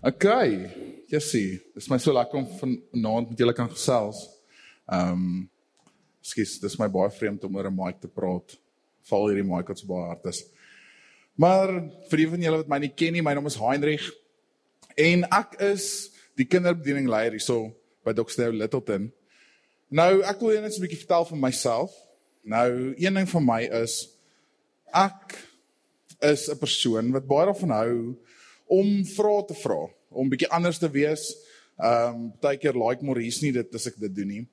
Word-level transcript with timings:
Okay, 0.00 0.64
Jessie, 1.12 1.58
dis 1.76 1.84
my 1.92 1.98
so 2.00 2.14
lekker 2.16 2.38
om 2.38 2.46
vanaand 2.56 3.34
met 3.34 3.40
julle 3.42 3.52
kan 3.52 3.68
gesels. 3.68 4.22
Ehm 4.88 5.10
um, 5.12 5.32
Skus, 6.24 6.54
dis 6.60 6.76
my 6.80 6.86
baie 6.92 7.12
vreemd 7.12 7.44
om 7.44 7.56
oor 7.56 7.68
'n 7.68 7.76
mic 7.76 8.00
te 8.00 8.08
praat. 8.08 8.54
Val 9.10 9.26
hierdie 9.28 9.44
mic 9.44 9.68
wat 9.68 9.78
so 9.78 9.88
baie 9.88 10.06
hard 10.08 10.24
is. 10.32 10.40
Maar 11.36 11.68
vir 12.08 12.16
die 12.16 12.28
van 12.32 12.46
julle 12.46 12.62
wat 12.62 12.72
my 12.72 12.78
nie 12.78 12.92
ken 12.96 13.12
nie, 13.12 13.22
my 13.22 13.34
naam 13.34 13.46
is 13.46 13.60
Heinrich 13.60 14.08
en 14.96 15.24
ek 15.24 15.60
is 15.68 16.08
die 16.34 16.48
kinderbediening 16.48 17.08
leier 17.08 17.36
hierso 17.36 17.74
by 18.04 18.16
Dr. 18.16 18.52
Littleton. 18.52 19.12
Nou, 19.90 20.22
ek 20.22 20.40
wil 20.40 20.62
net 20.62 20.72
'n 20.72 20.80
bietjie 20.80 21.04
vertel 21.04 21.28
van 21.28 21.40
myself. 21.40 21.92
Nou, 22.42 22.94
een 22.96 23.14
ding 23.14 23.28
van 23.28 23.44
my 23.44 23.68
is 23.84 24.16
ek 24.94 25.36
is 26.20 26.48
'n 26.48 26.56
persoon 26.56 27.12
wat 27.12 27.28
baie 27.28 27.52
daarvan 27.52 27.76
hou 27.76 28.16
om 28.70 29.00
vrae 29.06 29.44
te 29.48 29.56
vra, 29.58 29.80
om 30.10 30.30
bietjie 30.30 30.50
anders 30.54 30.80
te 30.82 30.90
wees. 30.92 31.30
Ehm 31.80 32.16
um, 32.16 32.24
baie 32.42 32.58
keer 32.60 32.76
like 32.76 33.04
Maurice 33.04 33.44
nie 33.44 33.54
dit 33.56 33.74
as 33.74 33.88
ek 33.88 33.98
dit 34.02 34.14
doen 34.14 34.28
nie. 34.28 34.44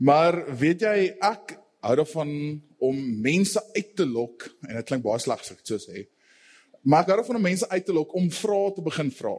Maar 0.00 0.38
weet 0.56 0.84
jy 0.86 1.10
ek 1.26 1.56
hou 1.84 1.96
daarvan 2.00 2.32
om 2.80 2.98
mense 3.20 3.60
uit 3.76 3.92
te 3.96 4.06
lok 4.06 4.46
en 4.68 4.78
dit 4.78 4.88
klink 4.88 5.04
baie 5.04 5.20
sleg 5.20 5.42
as 5.42 5.52
ek 5.52 5.62
dit 5.62 5.72
so 5.74 5.82
sê. 5.82 6.06
Maar 6.82 7.04
ek 7.04 7.12
hou 7.12 7.20
daarvan 7.20 7.40
om 7.40 7.48
mense 7.48 7.68
uit 7.68 7.86
te 7.86 7.96
lok 7.96 8.14
om 8.16 8.30
vrae 8.32 8.74
te 8.76 8.84
begin 8.84 9.12
vra. 9.12 9.36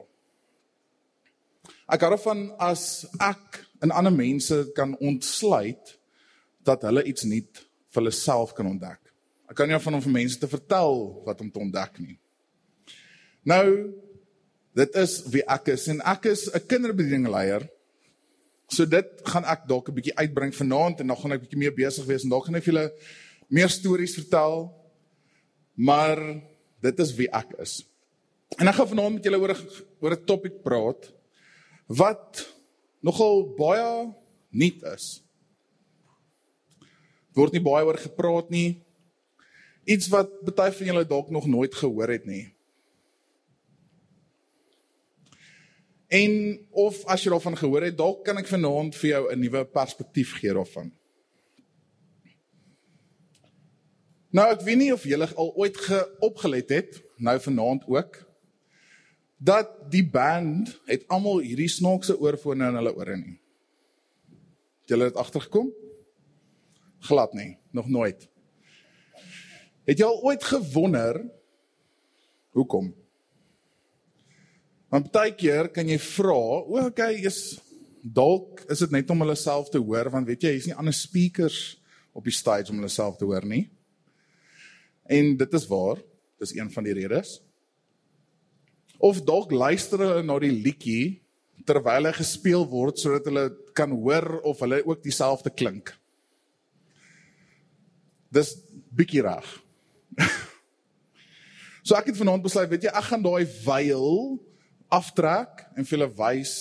Ek 1.92 2.05
hou 2.05 2.11
daarvan 2.14 2.45
as 2.61 3.05
ek 3.20 3.64
in 3.81 3.94
ander 3.94 4.14
mense 4.14 4.58
kan 4.77 4.94
ontsluit 5.02 5.95
dat 6.67 6.83
hulle 6.86 7.03
iets 7.09 7.25
nuut 7.25 7.64
vir 7.92 8.03
hulle 8.03 8.14
self 8.16 8.53
kan 8.58 8.70
ontdek. 8.70 9.00
Ek 9.50 9.58
kan 9.58 9.67
nie 9.67 9.80
van 9.83 9.98
om 9.98 10.03
vir 10.03 10.14
mense 10.22 10.39
te 10.39 10.48
vertel 10.48 11.02
wat 11.25 11.42
om 11.44 11.50
te 11.52 11.59
ontdek 11.59 11.98
nie. 12.00 12.20
Nou 13.44 13.94
dit 14.73 14.95
is 14.95 15.23
wie 15.28 15.44
ek 15.44 15.67
is 15.67 15.88
en 15.88 16.02
ek 16.02 16.25
is 16.25 16.47
'n 16.53 16.67
kinderbedieningsleier 16.67 17.67
So 18.72 18.88
dit 18.88 19.08
gaan 19.28 19.44
ek 19.44 19.67
dalk 19.67 19.89
'n 19.89 19.95
bietjie 20.00 20.16
uitbring 20.16 20.56
vanaand 20.56 21.03
en 21.03 21.08
dan 21.11 21.17
gaan 21.17 21.36
ek 21.36 21.44
bietjie 21.44 21.59
meer 21.59 21.75
besig 21.75 22.06
wees 22.08 22.23
en 22.23 22.31
dalk 22.31 22.45
gaan 22.48 22.56
ek 22.56 22.64
vir 22.64 22.73
julle 22.73 22.92
meer 23.50 23.70
stories 23.70 24.16
vertel. 24.16 24.72
Maar 25.75 26.17
dit 26.80 27.00
is 27.00 27.11
wie 27.16 27.28
ek 27.28 27.52
is. 27.59 27.83
En 28.58 28.67
ek 28.67 28.75
gaan 28.75 28.88
vanaand 28.88 29.14
met 29.16 29.23
julle 29.23 29.39
oor 29.39 29.55
oor 30.00 30.16
'n 30.16 30.26
topik 30.26 30.64
praat 30.64 31.11
wat 31.88 32.48
nogal 33.03 33.44
baie 33.59 34.14
nuut 34.50 34.83
is. 34.95 35.22
Word 37.36 37.52
nie 37.52 37.64
baie 37.64 37.86
oor 37.86 37.98
gepraat 37.98 38.50
nie. 38.50 38.80
Iets 39.83 40.08
wat 40.08 40.31
baie 40.55 40.72
van 40.72 40.88
julle 40.88 41.05
dalk 41.05 41.30
nog 41.30 41.45
nooit 41.45 41.76
gehoor 41.76 42.08
het 42.08 42.26
nie. 42.26 42.55
En 46.12 46.31
of 46.76 47.06
as 47.08 47.23
jy 47.23 47.31
daarvan 47.31 47.56
gehoor 47.56 47.86
het, 47.88 47.95
dalk 47.95 48.26
kan 48.28 48.40
ek 48.42 48.50
vanaand 48.52 48.98
vir 49.00 49.09
jou 49.09 49.22
'n 49.31 49.40
nuwe 49.40 49.64
perspektief 49.66 50.34
gee 50.40 50.54
daarvan. 50.54 50.92
Nou 54.32 54.48
ek 54.52 54.62
weet 54.62 54.78
nie 54.78 54.94
of 54.94 55.04
julle 55.04 55.28
al 55.36 55.54
ooit 55.56 55.78
geopgelet 55.78 56.70
het, 56.70 57.02
nou 57.16 57.39
vanaand 57.39 57.88
ook, 57.88 58.28
dat 59.38 59.92
die 59.92 60.04
band 60.04 60.80
het 60.86 61.08
almal 61.08 61.39
hierdie 61.39 61.70
snaakse 61.70 62.20
oorfone 62.20 62.67
in 62.67 62.76
hulle 62.76 62.95
ore 62.95 63.17
nie. 63.17 63.39
Het 64.82 64.89
julle 64.94 65.10
dit 65.10 65.16
agtergekom? 65.16 65.71
Glad 67.00 67.33
nie, 67.33 67.58
nog 67.71 67.88
nooit. 67.88 68.30
Het 69.83 69.98
jy 69.98 70.05
al 70.05 70.21
ooit 70.21 70.44
gewonder 70.44 71.23
hoekom? 72.52 73.01
Want 74.91 75.11
baie 75.13 75.31
keer 75.39 75.69
kan 75.71 75.87
jy 75.87 75.95
vra, 76.03 76.35
o, 76.35 76.79
okay, 76.89 77.21
is 77.23 77.61
dalk 78.02 78.65
is 78.71 78.81
dit 78.83 78.91
net 78.91 79.11
om 79.13 79.23
hulle 79.23 79.37
self 79.39 79.69
te 79.71 79.79
hoor 79.79 80.09
want 80.11 80.27
weet 80.27 80.47
jy, 80.47 80.52
hier's 80.55 80.67
nie 80.67 80.75
ander 80.75 80.95
speakers 80.95 81.77
op 82.17 82.25
die 82.27 82.35
stage 82.35 82.73
om 82.73 82.81
hulle 82.81 82.91
self 82.91 83.15
te 83.19 83.27
hoor 83.29 83.45
nie. 83.47 83.69
En 85.07 85.35
dit 85.39 85.55
is 85.55 85.67
waar, 85.69 86.02
dis 86.41 86.55
een 86.57 86.71
van 86.73 86.87
die 86.87 86.97
redes. 86.97 87.37
Of 88.99 89.23
dalk 89.25 89.53
luister 89.53 90.02
hulle 90.02 90.25
na 90.25 90.37
die 90.43 90.52
liedjie 90.52 91.21
terwyl 91.65 92.09
hy 92.09 92.13
gespeel 92.17 92.67
word 92.67 92.99
sodat 92.99 93.29
hulle 93.29 93.47
kan 93.77 93.93
hoor 93.95 94.41
of 94.49 94.59
hulle 94.65 94.81
ook 94.83 95.05
dieselfde 95.05 95.53
klink. 95.53 95.93
Dis 98.33 98.58
bietjie 98.91 99.23
reg. 99.23 99.47
so 101.85 101.95
ek 101.95 102.11
het 102.11 102.19
vanaand 102.19 102.43
besluit, 102.43 102.71
weet 102.73 102.89
jy, 102.89 102.91
ek 102.91 103.11
gaan 103.13 103.23
daai 103.23 103.45
wyl 103.63 104.41
aftrek 104.91 105.65
en 105.77 105.87
vir 105.87 105.97
hulle 105.97 106.11
wys 106.19 106.53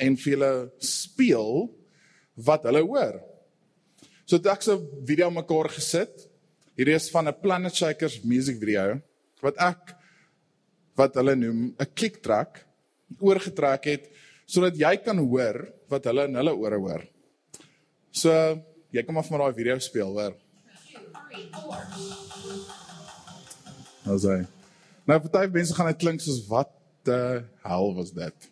en 0.00 0.16
vir 0.16 0.36
hulle 0.36 0.52
speel 0.84 1.68
wat 2.46 2.64
hulle 2.68 2.82
hoor. 2.86 3.20
So 4.24 4.38
dit 4.38 4.50
ek 4.52 4.62
so 4.62 4.78
'n 4.78 5.04
video 5.06 5.30
mekaar 5.30 5.68
gesit. 5.68 6.28
Hierdie 6.76 6.94
is 6.94 7.10
van 7.10 7.28
'n 7.28 7.40
Planet 7.42 7.74
Shakers 7.74 8.22
music 8.24 8.58
video 8.60 9.00
wat 9.42 9.56
ek 9.58 9.96
wat 10.96 11.14
hulle 11.14 11.34
noem 11.36 11.74
'n 11.78 11.94
click 11.94 12.22
track 12.22 12.66
oorgetrek 13.18 13.84
het 13.84 14.04
sodat 14.46 14.76
jy 14.76 14.96
kan 15.04 15.18
hoor 15.18 15.68
wat 15.88 16.04
hulle 16.04 16.24
in 16.28 16.34
hulle 16.34 16.54
ore 16.54 16.78
hoor. 16.78 17.02
So 18.12 18.30
jy 18.90 19.02
kan 19.02 19.14
maar 19.14 19.24
vir 19.24 19.38
my 19.38 19.44
daai 19.44 19.54
video 19.54 19.78
speel, 19.78 20.10
hoor. 20.10 20.34
Also. 24.06 24.46
Nou 25.06 25.18
party 25.20 25.46
mense 25.54 25.74
gaan 25.74 25.90
dit 25.92 26.00
klink 26.02 26.20
soos 26.20 26.42
wat 26.50 26.79
the 27.04 27.44
hell 27.62 27.94
was 27.94 28.12
that? 28.12 28.48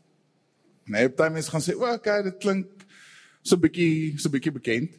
Nee, 0.88 1.09
baie 1.09 1.31
mense 1.31 1.50
gaan 1.50 1.62
sê, 1.62 1.75
"O, 1.76 1.84
okay, 1.92 2.22
dit 2.22 2.38
klink 2.41 2.66
so 3.42 3.56
bietjie 3.56 4.19
so 4.19 4.28
bietjie 4.28 4.53
bekend." 4.53 4.97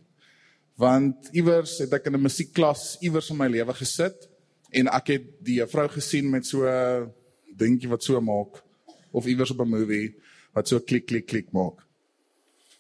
Want 0.78 1.30
iewers 1.34 1.78
het 1.80 1.94
ek 1.94 2.06
in 2.06 2.16
'n 2.16 2.22
musiekklas 2.22 2.98
iewers 3.02 3.30
in 3.30 3.38
my 3.38 3.48
lewe 3.48 3.74
gesit 3.74 4.30
en 4.72 4.88
ek 4.88 5.08
het 5.08 5.26
die 5.44 5.60
juffrou 5.60 5.88
gesien 5.90 6.30
met 6.30 6.46
so 6.46 6.66
'n 6.66 7.12
dingetjie 7.58 7.90
wat 7.90 8.04
so 8.04 8.22
maak 8.22 8.64
of 9.12 9.26
iewers 9.26 9.52
op 9.52 9.60
'n 9.60 9.70
movie 9.70 10.16
wat 10.54 10.68
so 10.68 10.80
klik 10.80 11.06
klik 11.06 11.26
klik 11.26 11.52
maak. 11.52 11.86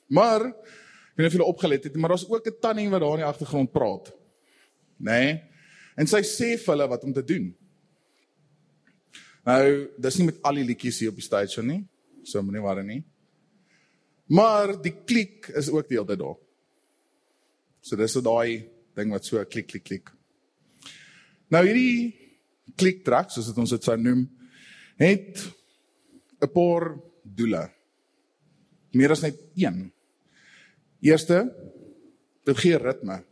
Maar 0.07 0.45
ek 0.45 1.15
weet 1.15 1.25
nie 1.25 1.27
of 1.27 1.33
julle 1.33 1.53
opgelet 1.53 1.83
het, 1.83 1.95
maar 1.95 2.09
daar's 2.09 2.29
ook 2.29 2.47
'n 2.47 2.59
tannie 2.61 2.89
wat 2.89 3.01
daar 3.01 3.17
in 3.17 3.23
die 3.25 3.25
agtergrond 3.25 3.71
praat. 3.71 4.13
Nê? 4.97 5.11
Nee? 5.11 5.43
En 5.95 6.07
sy 6.07 6.21
sê 6.23 6.55
vir 6.55 6.73
hulle 6.73 6.87
wat 6.87 7.03
om 7.03 7.13
te 7.13 7.23
doen. 7.23 7.55
Nou, 9.49 9.89
dis 9.97 10.17
nie 10.19 10.27
met 10.27 10.41
al 10.45 10.59
die 10.59 10.67
liedjies 10.67 10.99
hier 11.01 11.09
op 11.09 11.17
die 11.17 11.25
stage 11.25 11.63
nie. 11.65 11.79
So 12.27 12.41
moenie 12.45 12.61
worry 12.61 12.83
nie. 12.85 12.99
Maar 14.29 14.75
die 14.77 14.93
klik 14.93 15.47
is 15.57 15.71
ook 15.73 15.87
deel 15.89 16.05
dit 16.05 16.19
daar. 16.21 16.35
So 17.81 17.97
dis 17.97 18.13
so 18.13 18.21
daai 18.21 18.67
ding 18.97 19.13
wat 19.15 19.25
so 19.25 19.41
klik 19.49 19.71
klik 19.71 19.85
klik. 19.87 20.11
Nou 21.49 21.63
hierdie 21.65 22.11
klik 22.77 23.01
track, 23.07 23.31
soos 23.33 23.47
dit 23.49 23.57
ons 23.63 23.73
dit 23.73 23.87
sou 23.87 23.95
noem, 23.97 24.27
het 25.01 25.41
'n 26.41 26.51
paar 26.53 26.99
doele. 27.23 27.63
Meer 28.93 29.11
as 29.11 29.23
net 29.23 29.39
een. 29.55 29.91
Eerste, 31.01 31.49
dit 32.45 32.57
gee 32.57 32.77
ritme. 32.77 33.23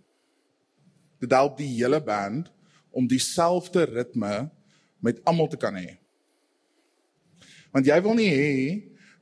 Dit 1.20 1.32
help 1.32 1.58
die 1.58 1.70
hele 1.78 2.02
band 2.02 2.52
om 2.92 3.08
dieselfde 3.08 3.86
ritme 3.86 4.50
met 5.00 5.22
almal 5.26 5.48
te 5.48 5.58
kan 5.58 5.76
hê. 5.76 6.07
Want 7.72 7.88
jy 7.88 7.98
wil 8.04 8.16
nie 8.18 8.30
hê 8.32 8.54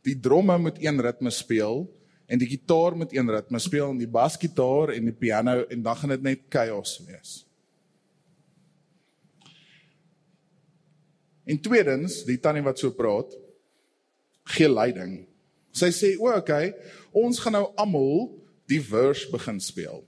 die 0.06 0.18
dromme 0.21 0.57
moet 0.62 0.77
een 0.83 1.01
ritme 1.01 1.31
speel 1.33 1.86
en 2.30 2.42
die 2.42 2.50
gitaar 2.50 2.95
moet 2.97 3.13
een 3.13 3.30
ritme 3.30 3.59
speel 3.62 3.89
en 3.92 4.01
die 4.01 4.09
basgitaar 4.09 4.94
en 4.95 5.09
die 5.09 5.18
piano 5.18 5.63
en 5.69 5.83
dan 5.86 6.00
gaan 6.00 6.13
dit 6.15 6.25
net 6.25 6.45
chaos 6.53 6.97
wees. 7.07 7.42
En 11.45 11.62
tweedens, 11.62 12.24
die 12.25 12.39
tannie 12.42 12.63
wat 12.65 12.81
so 12.81 12.94
praat, 12.97 13.36
gee 14.56 14.69
leiding. 14.69 15.25
Sy 15.75 15.91
sê, 15.94 16.15
"O, 16.18 16.31
okay, 16.33 16.74
ons 17.12 17.39
gaan 17.39 17.53
nou 17.53 17.74
almal 17.75 18.33
die 18.68 18.81
verse 18.81 19.30
begin 19.31 19.59
speel. 19.59 20.06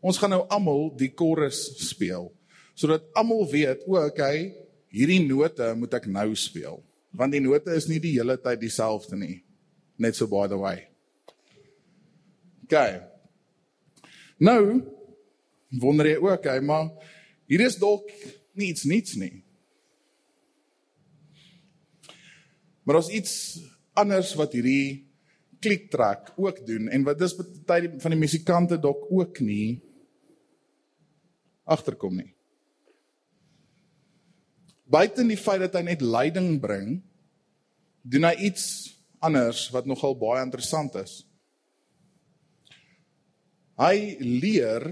Ons 0.00 0.18
gaan 0.18 0.30
nou 0.30 0.46
almal 0.48 0.96
die 0.96 1.12
chorus 1.14 1.88
speel 1.88 2.32
sodat 2.74 3.04
almal 3.14 3.46
weet, 3.50 3.86
o, 3.86 3.94
okay, 3.94 4.52
hierdie 4.90 5.22
note 5.28 5.74
moet 5.76 5.94
ek 5.94 6.06
nou 6.06 6.34
speel." 6.34 6.82
Want 7.14 7.34
die 7.34 7.42
note 7.42 7.74
is 7.78 7.86
nie 7.90 8.00
die 8.02 8.16
hele 8.16 8.36
tyd 8.42 8.60
dieselfde 8.62 9.18
nie. 9.18 9.38
Net 10.02 10.18
so 10.18 10.26
by 10.30 10.48
the 10.50 10.58
way. 10.58 10.88
OK. 12.66 12.76
Nou 14.42 14.82
wonder 15.80 16.06
jy 16.06 16.18
ook, 16.20 16.38
okay, 16.38 16.60
maar 16.62 16.90
hier 17.50 17.64
is 17.66 17.78
dalk 17.80 18.10
niets 18.58 18.84
niets 18.86 19.16
nie. 19.18 19.42
Maar 22.84 23.00
ons 23.00 23.10
iets 23.10 23.34
anders 23.96 24.34
wat 24.38 24.54
hierdie 24.54 25.06
klik 25.64 25.88
trek 25.92 26.34
ook 26.36 26.60
doen 26.66 26.90
en 26.92 27.06
wat 27.06 27.18
dis 27.18 27.34
baie 27.66 27.88
van 28.02 28.12
die 28.12 28.20
musikante 28.20 28.78
dalk 28.80 29.06
ook 29.08 29.40
nie 29.40 29.80
agterkom 31.64 32.18
nie 32.20 32.33
buiten 34.84 35.28
die 35.30 35.40
feit 35.40 35.62
dat 35.64 35.76
hy 35.78 35.84
net 35.86 36.04
lyding 36.04 36.58
bring 36.60 36.98
doen 38.04 38.28
hy 38.28 38.34
iets 38.50 38.66
anders 39.24 39.68
wat 39.72 39.88
nogal 39.88 40.16
baie 40.18 40.42
interessant 40.44 40.96
is. 41.00 41.22
Hy 43.80 44.16
leer 44.20 44.84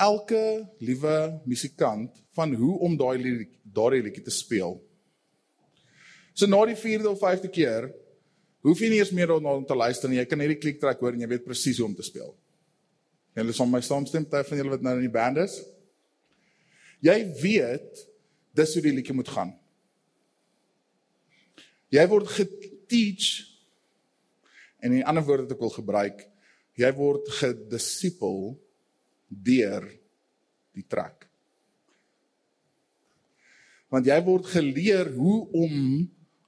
elke 0.00 0.66
liewe 0.84 1.40
musikant 1.48 2.12
van 2.36 2.54
hoe 2.58 2.76
om 2.84 2.96
daai 2.98 3.48
daardie 3.62 4.02
liedjie 4.04 4.24
te 4.26 4.34
speel. 4.34 4.76
So 6.34 6.50
na 6.50 6.60
die 6.66 6.78
4de 6.78 7.10
of 7.10 7.22
5de 7.22 7.50
keer 7.54 7.88
hoef 8.64 8.80
jy 8.80 8.90
nie 8.90 9.00
eers 9.00 9.12
meer 9.14 9.30
daarna 9.30 9.54
om 9.58 9.66
te 9.66 9.76
luister 9.76 10.10
nie. 10.10 10.18
Jy 10.18 10.28
kan 10.28 10.40
net 10.40 10.54
die 10.54 10.60
kliktrek 10.60 11.02
hoor 11.02 11.14
en 11.14 11.22
jy 11.22 11.30
weet 11.30 11.46
presies 11.46 11.78
hoe 11.80 11.88
om 11.88 11.94
te 11.96 12.06
speel. 12.06 12.32
Julle 13.34 13.54
sal 13.54 13.70
my 13.70 13.80
saamstem 13.82 14.26
party 14.30 14.52
van 14.52 14.60
julle 14.60 14.74
wat 14.76 14.84
nou 14.84 14.94
in 14.98 15.06
die 15.06 15.14
band 15.14 15.40
is. 15.42 15.58
Jy 17.04 17.16
weet 17.42 18.04
dis 18.54 18.74
hoe 18.76 18.84
die 18.84 18.94
liedjie 18.94 19.16
moet 19.16 19.30
gaan. 19.34 19.52
Jy 21.94 22.04
word 22.10 22.30
geteach 22.34 23.28
en 24.84 24.96
in 24.96 25.06
ander 25.08 25.24
woorde 25.26 25.46
wat 25.46 25.54
ek 25.56 25.62
wil 25.64 25.74
gebruik, 25.74 26.24
jy 26.78 26.90
word 26.96 27.30
gedisipel 27.38 28.40
deur 29.28 29.86
die 30.74 30.84
trek. 30.90 31.28
Want 33.94 34.10
jy 34.10 34.18
word 34.26 34.50
geleer 34.50 35.12
hoe 35.14 35.38
om 35.54 35.78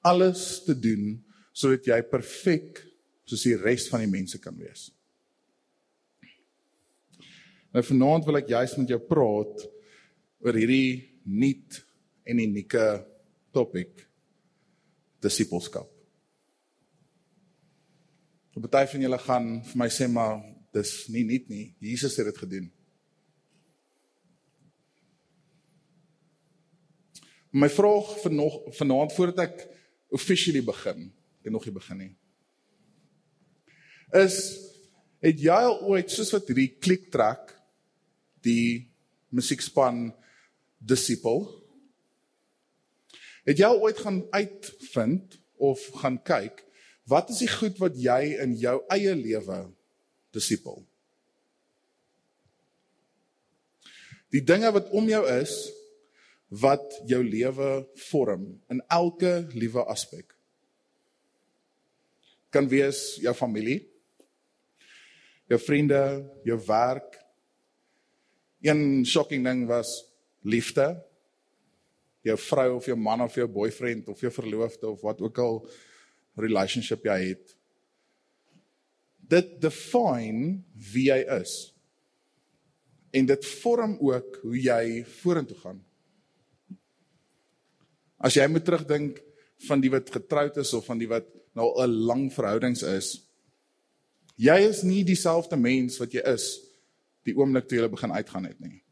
alles 0.06 0.64
te 0.66 0.74
doen 0.74 1.14
sodat 1.56 1.86
jy 1.88 2.00
perfek 2.10 2.82
soos 3.26 3.46
die 3.46 3.56
res 3.58 3.86
van 3.90 4.02
die 4.04 4.10
mense 4.10 4.38
kan 4.42 4.54
wees. 4.58 4.90
Nou 7.74 7.82
vanaand 7.84 8.26
wil 8.26 8.40
ek 8.40 8.52
juist 8.52 8.78
met 8.80 8.92
jou 8.92 9.00
praat 9.04 9.64
oor 10.44 10.58
hierdie 10.58 11.22
nuut 11.26 11.80
en 12.26 12.42
unieke 12.42 12.86
topik 13.54 14.02
disipelskap. 15.22 15.88
Op 18.56 18.64
baie 18.72 18.88
van 18.88 19.02
julle 19.04 19.18
gaan 19.20 19.48
vir 19.68 19.78
my 19.82 19.88
sê 19.92 20.08
maar 20.08 20.40
dis 20.74 20.92
nie 21.12 21.24
nuut 21.28 21.48
nie. 21.52 21.66
Jesus 21.80 22.16
het 22.16 22.30
dit 22.30 22.38
gedoen. 22.40 22.70
My 27.56 27.68
vraag 27.72 28.08
vir 28.22 28.32
nog 28.36 28.56
vanaand 28.76 29.14
voordat 29.16 29.42
ek 29.46 29.66
officially 30.16 30.62
begin, 30.64 31.10
ek 31.44 31.52
nog 31.52 31.64
nie 31.68 31.76
begin 31.76 32.00
nie. 32.00 32.12
Is 34.16 34.40
het 35.24 35.40
jy 35.40 35.60
al 35.68 35.78
ooit 35.88 36.12
soos 36.12 36.32
wat 36.34 36.48
hierdie 36.50 36.74
klik 36.80 37.08
trek 37.12 37.54
die 38.44 38.88
musiekspan 39.34 40.10
disipel 40.78 41.46
Het 43.46 43.62
jy 43.62 43.68
ooit 43.78 43.98
gaan 44.02 44.24
uitvind 44.34 45.38
of 45.62 45.82
gaan 46.02 46.18
kyk 46.26 46.64
wat 47.06 47.30
is 47.30 47.44
die 47.44 47.50
goed 47.50 47.78
wat 47.78 47.94
jy 48.02 48.34
in 48.42 48.56
jou 48.58 48.80
eie 48.90 49.12
lewe 49.14 49.60
disipel? 50.34 50.80
Die 54.34 54.42
dinge 54.42 54.72
wat 54.74 54.90
om 54.90 55.06
jou 55.06 55.22
is 55.30 55.54
wat 56.50 56.98
jou 57.06 57.22
lewe 57.22 57.86
vorm 58.08 58.48
in 58.70 58.82
elke 58.90 59.46
liewe 59.54 59.86
aspek. 59.86 60.34
Kan 62.50 62.66
wees 62.70 63.20
jou 63.22 63.34
familie, 63.38 63.80
jou 65.46 65.58
vriende, 65.62 66.02
jou 66.46 66.58
werk. 66.66 67.18
Een 68.66 69.06
shocking 69.06 69.46
ding 69.46 69.66
was 69.70 70.00
liefde 70.42 71.05
jou 72.26 72.36
vrou 72.48 72.76
of 72.76 72.86
jou 72.88 72.96
man 72.98 73.22
of 73.24 73.34
jou 73.38 73.46
boyfriend 73.50 74.08
of 74.12 74.20
jou 74.20 74.32
verloofde 74.32 74.88
of 74.88 75.02
wat 75.06 75.20
ook 75.22 75.38
al 75.42 75.60
relationship 76.40 77.06
jy 77.06 77.18
het. 77.30 77.54
Dit 79.26 79.56
define 79.62 80.60
wie 80.92 81.08
jy 81.10 81.22
is. 81.38 81.54
En 83.16 83.26
dit 83.26 83.48
vorm 83.62 83.96
ook 84.02 84.40
hoe 84.42 84.58
jy 84.60 85.04
vorentoe 85.22 85.58
gaan. 85.62 85.80
As 88.16 88.36
jy 88.36 88.46
moet 88.48 88.64
terugdink 88.64 89.20
van 89.68 89.80
die 89.80 89.90
wat 89.92 90.12
getroud 90.12 90.58
is 90.60 90.72
of 90.76 90.86
van 90.88 91.00
die 91.00 91.08
wat 91.08 91.26
nou 91.56 91.72
'n 91.82 91.90
lang 92.08 92.32
verhoudings 92.32 92.82
is, 92.82 93.26
jy 94.36 94.58
is 94.68 94.82
nie 94.82 95.04
dieselfde 95.04 95.56
mens 95.56 95.98
wat 95.98 96.12
jy 96.12 96.22
is 96.34 96.60
die 97.24 97.34
oomblik 97.34 97.68
toe 97.68 97.78
jy 97.78 97.88
begin 97.88 98.12
uitgaan 98.12 98.44
het 98.44 98.60
nie. 98.60 98.85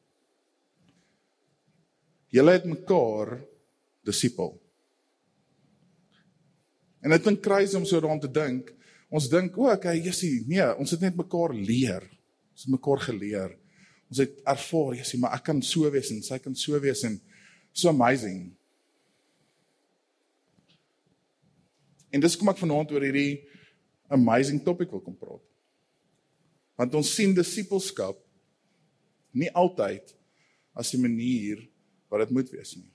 Julle 2.35 2.57
het 2.57 2.65
mekaar 2.67 3.37
disipel. 4.03 4.57
En 7.05 7.13
dit 7.13 7.27
is 7.31 7.41
crazy 7.45 7.77
om 7.79 7.85
so 7.87 8.01
daaraan 8.01 8.23
te 8.23 8.31
dink. 8.31 8.73
Ons 9.15 9.29
dink, 9.31 9.55
o, 9.61 9.69
okay, 9.71 10.01
Jessie, 10.03 10.43
nee, 10.51 10.65
ons 10.81 10.91
het 10.97 11.05
net 11.05 11.15
mekaar 11.19 11.55
leer. 11.55 12.03
Ons 12.55 12.65
het 12.67 12.73
mekaar 12.75 13.03
geleer. 13.05 13.53
Ons 14.11 14.23
het 14.25 14.41
ervaar, 14.51 14.97
Jessie, 14.99 15.21
maar 15.23 15.37
ek 15.37 15.45
kan 15.47 15.61
so 15.63 15.91
wees 15.95 16.11
en 16.11 16.23
sy 16.25 16.41
kan 16.43 16.57
so 16.59 16.81
wees 16.83 17.05
en 17.07 17.21
so 17.71 17.93
amazing. 17.93 18.49
En 22.15 22.23
dis 22.23 22.37
kom 22.39 22.51
ek 22.51 22.63
vanaand 22.63 22.95
oor 22.95 23.05
hierdie 23.05 23.45
amazing 24.15 24.63
topic 24.65 24.91
wil 24.95 25.03
kom 25.05 25.17
praat. 25.19 25.43
Want 26.79 26.97
ons 26.99 27.13
sien 27.15 27.35
disipelskap 27.35 28.19
nie 29.35 29.51
altyd 29.55 30.15
as 30.75 30.95
'n 30.95 31.03
manier 31.03 31.63
wat 32.15 32.29
dit 32.29 32.35
moet 32.37 32.51
wees 32.55 32.77
nie. 32.79 32.91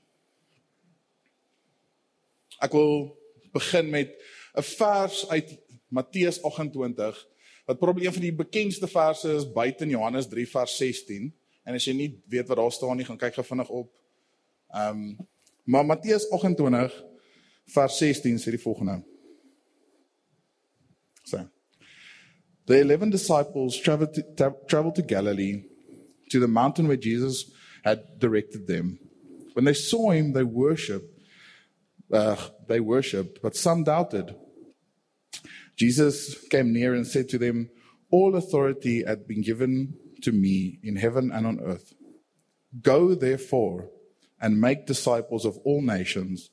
Ek 2.64 2.76
wil 2.76 3.12
begin 3.56 3.90
met 3.92 4.16
'n 4.56 4.64
vers 4.64 5.28
uit 5.30 5.58
Matteus 5.90 6.42
28 6.44 7.28
wat 7.66 7.80
probeer 7.80 8.06
een 8.06 8.14
van 8.14 8.22
die 8.22 8.34
bekendste 8.34 8.88
verse 8.88 9.30
is 9.30 9.52
buite 9.52 9.84
in 9.84 9.94
Johannes 9.94 10.28
3 10.28 10.48
vers 10.50 10.78
16 10.78 11.34
en 11.64 11.76
as 11.76 11.86
jy 11.86 11.94
nie 11.94 12.10
weet 12.26 12.48
wat 12.48 12.58
daar 12.58 12.72
staan 12.72 12.98
nie 12.98 13.06
gaan 13.06 13.18
kyk 13.18 13.34
gou 13.34 13.46
vinnig 13.46 13.70
op. 13.70 13.92
Ehm 14.74 14.98
um, 14.98 15.28
maar 15.70 15.86
Matteus 15.86 16.26
28 16.30 17.04
vers 17.66 17.98
16 17.98 18.40
sê 18.42 18.50
die 18.56 18.62
volgende. 18.62 19.04
So. 21.24 21.46
The 22.66 22.80
11 22.80 23.12
disciples 23.12 23.78
traveled 23.82 24.14
to, 24.14 24.56
traveled 24.66 24.96
to 24.96 25.04
Galilee 25.06 25.66
to 26.30 26.40
the 26.40 26.48
mountain 26.48 26.88
where 26.88 26.98
Jesus 26.98 27.52
had 27.84 28.20
directed 28.20 28.68
them. 28.68 29.00
When 29.54 29.66
they 29.66 29.74
saw 29.74 30.12
him, 30.12 30.34
they 30.34 30.44
worshipped. 30.44 31.20
Uh, 32.12 32.36
they 32.68 32.80
worshipped, 32.80 33.40
but 33.42 33.56
some 33.56 33.84
doubted. 33.84 34.36
Jesus 35.76 36.48
came 36.50 36.74
near 36.74 36.94
and 36.94 37.06
said 37.06 37.30
to 37.30 37.38
them, 37.38 37.70
All 38.12 38.36
authority 38.36 39.04
had 39.04 39.28
been 39.28 39.42
given 39.42 39.94
to 40.24 40.32
me 40.32 40.80
in 40.84 40.96
heaven 40.96 41.32
and 41.32 41.46
on 41.46 41.60
earth. 41.62 41.94
Go, 42.82 43.16
therefore, 43.16 43.90
and 44.42 44.60
make 44.60 44.86
disciples 44.86 45.46
of 45.46 45.58
all 45.64 45.82
nations, 45.82 46.50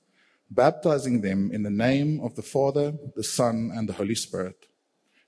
baptizing 0.50 1.22
them 1.22 1.50
in 1.52 1.62
the 1.62 1.70
name 1.70 2.20
of 2.22 2.36
the 2.36 2.42
Father, 2.42 2.94
the 3.14 3.24
Son, 3.24 3.72
and 3.74 3.88
the 3.88 3.94
Holy 3.94 4.14
Spirit, 4.14 4.66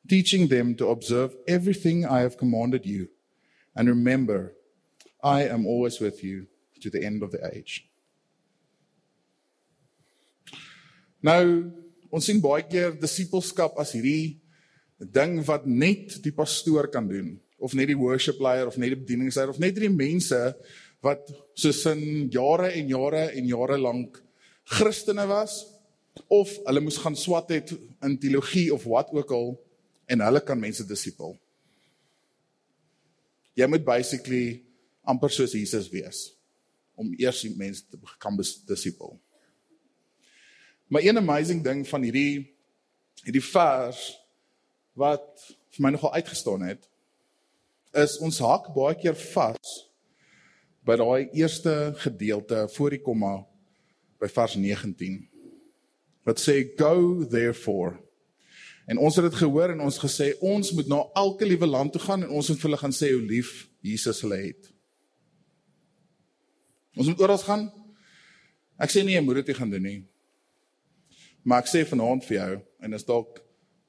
teaching 0.09 0.49
them 0.49 0.75
to 0.77 0.89
observe 0.89 1.35
everything 1.47 2.05
I 2.05 2.21
have 2.21 2.39
commanded 2.39 2.87
you. 2.87 3.09
And 3.75 3.89
remember, 3.89 4.55
I 5.23 5.45
am 5.45 5.67
always 5.67 6.01
with 6.01 6.23
you 6.23 6.47
to 6.81 6.91
the 6.91 7.05
end 7.05 7.23
of 7.23 7.33
the 7.35 7.43
age. 7.45 7.85
Nou, 11.21 11.71
ons 12.15 12.25
sien 12.25 12.41
baie 12.43 12.65
keer 12.69 12.95
disipelskap 13.01 13.79
as 13.83 13.93
hierdie 13.97 14.39
ding 14.99 15.39
wat 15.47 15.67
net 15.67 16.19
die 16.23 16.35
pastoor 16.35 16.89
kan 16.93 17.09
doen 17.11 17.37
of 17.59 17.75
net 17.75 17.91
die 17.91 17.99
worship 17.99 18.39
leier 18.43 18.71
of 18.71 18.79
net 18.79 18.95
die 18.95 19.01
bedieningsleier 19.03 19.51
of 19.51 19.59
net 19.63 19.77
die 19.79 19.91
mense 19.91 20.39
wat 21.03 21.31
soos 21.59 21.85
in 21.91 22.31
jare 22.35 22.73
en 22.79 22.91
jare 22.91 23.29
en 23.35 23.51
jare 23.51 23.79
lank 23.79 24.19
Christene 24.79 25.27
was 25.31 25.61
of 26.27 26.51
hulle 26.67 26.83
moes 26.83 26.99
gaan 27.03 27.17
swat 27.19 27.51
het 27.55 27.75
in 28.05 28.19
teologie 28.21 28.69
of 28.75 28.87
wat 28.91 29.13
ook 29.15 29.35
al 29.35 29.53
en 30.09 30.25
hulle 30.25 30.41
kan 30.43 30.59
mense 30.59 30.87
disipel. 30.89 31.37
Jy 33.59 33.67
moet 33.71 33.85
basically 33.87 34.63
amper 35.09 35.33
soos 35.35 35.55
Jesus 35.57 35.91
wees 35.93 36.29
om 36.99 37.15
eers 37.17 37.45
die 37.47 37.55
mense 37.57 37.87
te 37.89 37.99
kan 38.19 38.37
disipel. 38.39 39.17
Maar 40.89 41.05
een 41.05 41.21
amazing 41.21 41.63
ding 41.65 41.85
van 41.89 42.03
hierdie 42.03 42.55
hierdie 43.25 43.45
vers 43.45 44.01
wat 44.99 45.27
vir 45.75 45.85
my 45.85 45.93
nogal 45.95 46.15
uitgestaan 46.19 46.65
het 46.67 46.87
is 47.99 48.19
ons 48.25 48.41
hak 48.45 48.71
baie 48.77 48.97
keer 48.99 49.17
vas 49.33 49.75
by 50.87 50.97
daai 51.01 51.29
eerste 51.37 51.75
gedeelte 52.05 52.67
voor 52.77 52.95
die 52.95 53.03
komma 53.05 53.33
by 54.23 54.31
vers 54.33 54.57
19 54.57 55.19
wat 56.29 56.41
sê 56.43 56.61
go 56.79 57.25
therefore 57.25 57.97
en 58.89 59.01
ons 59.05 59.19
het 59.19 59.29
dit 59.29 59.41
gehoor 59.43 59.75
en 59.75 59.85
ons 59.85 60.01
gesê 60.01 60.31
ons 60.55 60.73
moet 60.77 60.89
na 60.89 61.03
elke 61.21 61.49
liewe 61.49 61.69
land 61.69 61.93
toe 61.93 62.03
gaan 62.07 62.25
en 62.25 62.33
ons 62.41 62.49
moet 62.49 62.61
vir 62.63 62.71
hulle 62.71 62.83
gaan 62.85 62.97
sê 62.97 63.13
hoe 63.13 63.25
lief 63.35 63.53
Jesus 63.85 64.23
hulle 64.25 64.41
het 64.47 64.73
Ons 66.99 67.07
moet 67.07 67.21
oral 67.23 67.39
gaan. 67.39 67.69
Ek 68.83 68.91
sê 68.91 69.05
nie 69.07 69.15
jy 69.15 69.23
moet 69.23 69.41
dit 69.41 69.57
gaan 69.57 69.71
doen 69.71 69.85
nie. 69.87 69.99
Maar 71.47 71.63
ek 71.63 71.71
sê 71.71 71.85
vanaand 71.87 72.27
vir 72.27 72.37
jou 72.41 72.55
en 72.83 72.99
is 72.99 73.07
dalk 73.07 73.39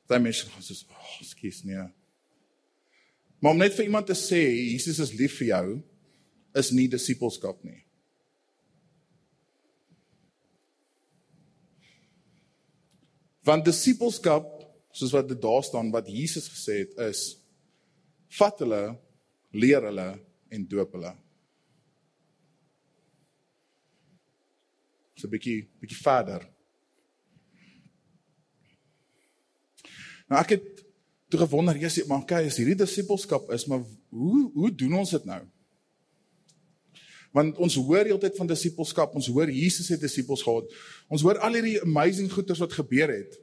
baie 0.09 0.21
mense 0.21 0.45
gaan 0.45 0.65
sê, 0.65 0.77
"Ag, 0.89 0.97
oh, 0.97 1.25
skus 1.25 1.63
nee." 1.65 1.87
Maar 3.39 3.51
om 3.51 3.57
net 3.57 3.73
vir 3.73 3.85
iemand 3.85 4.07
te 4.07 4.13
sê 4.13 4.41
Jesus 4.73 4.99
is 4.99 5.13
lief 5.13 5.37
vir 5.39 5.47
jou 5.47 5.83
is 6.55 6.71
nie 6.71 6.87
disippelskap 6.87 7.63
nie. 7.63 7.85
Want 13.43 13.65
disippelskap, 13.65 14.45
soos 14.91 15.13
wat 15.15 15.27
dit 15.27 15.41
daar 15.41 15.63
staan 15.63 15.91
wat 15.91 16.07
Jesus 16.07 16.49
gesê 16.49 16.83
het, 16.83 16.97
is 17.09 17.39
vat 18.37 18.59
hulle, 18.59 18.99
leer 19.51 19.81
hulle 19.81 20.19
en 20.51 20.67
doop 20.67 20.91
hulle. 20.93 21.13
So 25.19 25.27
'n 25.27 25.35
bietjie 25.35 25.67
bietjie 25.81 25.99
verder. 25.99 26.47
Nou 30.29 30.39
ek 30.39 30.55
het 30.55 30.85
toe 31.29 31.39
gewonder, 31.39 31.77
Jesus, 31.77 32.07
maar 32.07 32.23
kyk, 32.25 32.47
as 32.47 32.57
hierdie 32.57 32.77
disippelskap 32.77 33.51
is, 33.51 33.65
maar 33.65 33.83
hoe 34.09 34.51
hoe 34.53 34.71
doen 34.75 34.93
ons 35.01 35.11
dit 35.11 35.25
nou? 35.25 35.41
Want 37.35 37.57
ons 37.61 37.75
hoor 37.75 38.07
heeltyd 38.07 38.37
van 38.37 38.47
disippelskap, 38.47 39.13
ons 39.15 39.27
hoor 39.27 39.51
Jesus 39.53 39.89
het 39.93 40.01
disippels 40.01 40.41
gehad. 40.41 40.71
Ons 41.07 41.21
hoor 41.21 41.37
al 41.37 41.59
hierdie 41.59 41.81
amazing 41.81 42.31
goeders 42.31 42.61
wat 42.63 42.73
gebeur 42.73 43.11
het. 43.13 43.37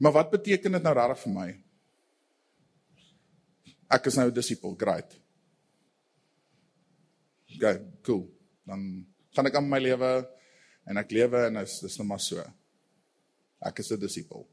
Maar 0.00 0.12
wat 0.12 0.30
beteken 0.30 0.72
dit 0.72 0.82
nou 0.82 0.94
regtig 0.94 1.22
vir 1.24 1.34
my? 1.34 1.48
Ek 3.96 4.06
is 4.06 4.16
nou 4.16 4.28
'n 4.28 4.34
disipel, 4.34 4.74
great. 4.74 5.20
Okay, 7.56 7.80
cool. 8.02 8.28
Dan 8.64 9.06
gaan 9.36 9.50
ek 9.50 9.58
aan 9.60 9.68
my 9.68 9.80
lewe 9.82 10.12
en 10.88 11.00
ek 11.02 11.12
lewe 11.12 11.46
en 11.50 11.60
is 11.60 11.80
dis 11.84 11.98
net 12.00 12.08
maar 12.08 12.22
so. 12.22 12.42
Ek 13.60 13.78
is 13.82 13.92
'n 13.92 14.00
disipel. 14.00 14.46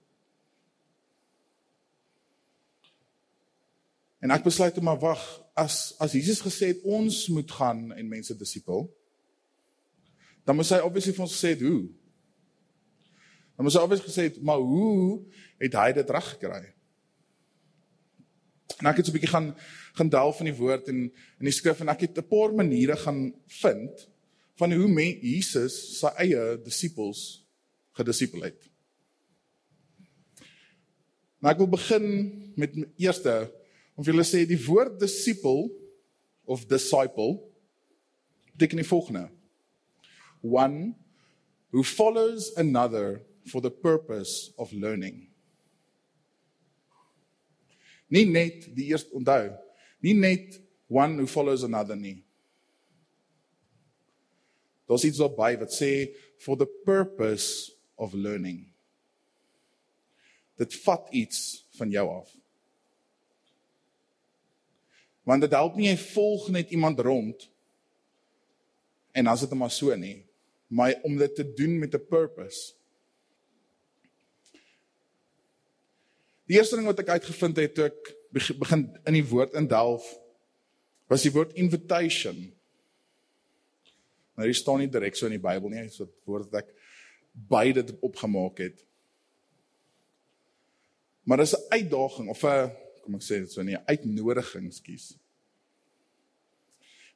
En 4.23 4.31
ek 4.31 4.43
besluit 4.43 4.77
om 4.77 4.83
maar 4.87 4.99
wag, 4.99 5.23
as 5.53 5.95
as 5.99 6.13
Jesus 6.15 6.41
gesê 6.41 6.71
het 6.71 6.83
ons 6.83 7.27
moet 7.27 7.51
gaan 7.51 7.91
en 7.91 8.07
mense 8.07 8.35
disipel, 8.37 8.87
dan 10.45 10.55
moet 10.55 10.69
hy 10.69 10.79
obviously 10.79 11.13
vir 11.13 11.25
ons 11.25 11.35
gesê 11.35 11.51
hoe. 11.59 11.81
Dan 13.55 13.65
moet 13.65 13.75
hy 13.75 13.83
obviously 13.83 14.07
gesê 14.07 14.23
het, 14.29 14.39
maar 14.41 14.63
hoe 14.63 15.23
het 15.59 15.73
hy 15.73 15.91
dit 15.91 16.09
reg 16.09 16.29
gekry? 16.35 16.63
En 18.79 18.87
ek 18.87 18.97
het 18.97 19.05
so 19.05 19.11
'n 19.11 19.17
bietjie 19.19 19.33
gaan 19.35 19.55
gaan 19.93 20.09
delf 20.09 20.39
in 20.39 20.49
die 20.49 20.57
woord 20.57 20.87
en 20.87 21.03
in 21.11 21.45
die 21.45 21.53
skrif 21.53 21.79
en 21.81 21.89
ek 21.89 22.07
het 22.07 22.17
'n 22.17 22.27
paar 22.27 22.53
maniere 22.53 22.95
gaan 22.97 23.33
vind 23.61 24.07
van 24.59 24.73
hoe 24.73 24.87
men 24.87 25.17
Jesus 25.21 25.75
sy 25.99 26.11
eie 26.21 26.43
disippels 26.63 27.43
gedisipel 27.97 28.45
het. 28.47 28.59
Maar 31.41 31.55
ek 31.55 31.63
wil 31.63 31.73
begin 31.73 32.05
met 32.55 32.75
eerste 33.01 33.33
of 33.99 34.07
julle 34.07 34.25
sê 34.25 34.45
die 34.47 34.59
woord 34.65 34.95
disipel 35.01 35.67
of 36.49 36.65
disciple 36.69 37.35
beteken 38.53 38.79
die 38.79 38.87
volgende. 38.87 39.25
One 40.41 40.93
who 41.73 41.83
follows 41.83 42.51
another 42.55 43.23
for 43.49 43.61
the 43.61 43.71
purpose 43.71 44.53
of 44.55 44.71
learning. 44.71 45.27
Nie 48.07 48.25
net 48.29 48.69
die 48.77 48.91
eerste 48.93 49.11
onthou 49.17 49.51
nie 50.03 50.13
net 50.13 50.59
one 50.91 51.17
who 51.17 51.27
follows 51.27 51.63
another 51.63 51.95
nie 51.95 52.21
daar's 54.87 55.07
iets 55.07 55.21
daarby 55.21 55.55
wat 55.59 55.73
sê 55.73 56.11
for 56.37 56.57
the 56.57 56.69
purpose 56.85 57.71
of 57.95 58.13
learning 58.13 58.63
dit 60.57 60.79
vat 60.85 61.07
iets 61.11 61.65
van 61.79 61.91
jou 61.91 62.07
af 62.09 62.31
Want 65.23 65.41
dit 65.41 65.55
help 65.55 65.75
nie 65.79 65.87
jy 65.87 65.97
volg 66.11 66.49
net 66.51 66.71
iemand 66.75 66.99
rond 66.99 67.47
en 69.13 69.29
as 69.29 69.43
dit 69.45 69.53
maar 69.55 69.71
so 69.71 69.95
nie, 69.95 70.23
maar 70.67 70.95
om 71.07 71.15
dit 71.19 71.35
te 71.35 71.45
doen 71.53 71.77
met 71.79 71.93
'n 71.95 72.07
purpose. 72.09 72.73
Die 76.49 76.57
eerste 76.57 76.75
ding 76.75 76.87
wat 76.87 76.99
ek 76.99 77.09
uitgevind 77.09 77.57
het 77.57 77.75
toe 77.75 77.85
ek 77.85 78.15
begin 78.59 78.99
in 79.05 79.13
die 79.13 79.25
woord 79.25 79.53
indelf 79.53 80.03
was 81.07 81.21
die 81.21 81.31
woord 81.31 81.53
invitation. 81.53 82.51
Nou 84.35 84.47
hier 84.47 84.57
staan 84.57 84.79
nie 84.81 84.89
direk 84.89 85.15
so 85.15 85.27
in 85.29 85.37
die 85.37 85.43
Bybel 85.43 85.69
nie, 85.69 85.89
so 85.89 86.03
'n 86.05 86.13
woord 86.25 86.51
wat 86.51 86.63
ek 86.63 86.73
beide 87.31 87.85
opgemaak 88.01 88.57
het. 88.57 88.85
Maar 91.23 91.37
dis 91.37 91.55
'n 91.55 91.67
uitdaging 91.69 92.29
of 92.29 92.43
'n 92.43 92.71
kom 93.03 93.15
ek 93.15 93.21
sê 93.21 93.39
dit 93.43 93.51
so 93.51 93.63
nie 93.63 93.77
uitnodiging 93.77 94.73
skies. 94.73 95.17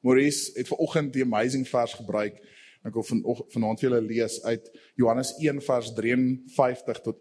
Maurice 0.02 0.52
het 0.56 0.68
vanoggend 0.68 1.14
die 1.14 1.24
amazing 1.24 1.68
vers 1.68 1.94
gebruik. 1.94 2.38
Ek 2.86 2.94
wil 2.94 3.04
van 3.04 3.24
vanaand 3.50 3.80
vir 3.80 3.90
julle 3.90 4.02
lees 4.02 4.44
uit 4.44 4.70
Johannes 4.96 5.34
1 5.40 5.62
vers 5.62 5.94
53 5.94 7.02
tot 7.02 7.18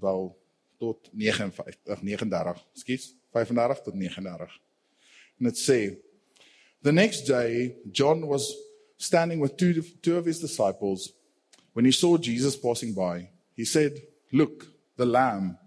wel 0.00 0.38
tot 0.78 1.10
59 1.12 2.02
39. 2.02 2.66
Skus, 2.72 3.14
35 3.32 3.82
tot 3.82 3.94
39. 3.94 4.60
En 5.38 5.44
dit 5.44 5.58
sê 5.58 5.80
The 6.82 6.92
next 6.92 7.26
day 7.26 7.76
John 7.92 8.26
was 8.26 8.54
standing 8.98 9.38
with 9.38 9.56
two 9.56 9.82
two 10.02 10.18
of 10.18 10.26
his 10.26 10.40
disciples 10.40 11.12
when 11.72 11.84
he 11.84 11.92
saw 11.92 12.18
Jesus 12.18 12.56
passing 12.56 12.92
by. 12.92 13.30
He 13.54 13.64
said, 13.64 14.02
"Look, 14.32 14.66
the 14.96 15.06
lamb." 15.06 15.58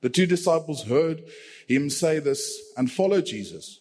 The 0.00 0.10
two 0.10 0.26
disciples 0.26 0.84
heard 0.84 1.22
him 1.68 1.88
say 1.90 2.18
this 2.18 2.60
and 2.76 2.90
followed 2.90 3.26
Jesus. 3.26 3.80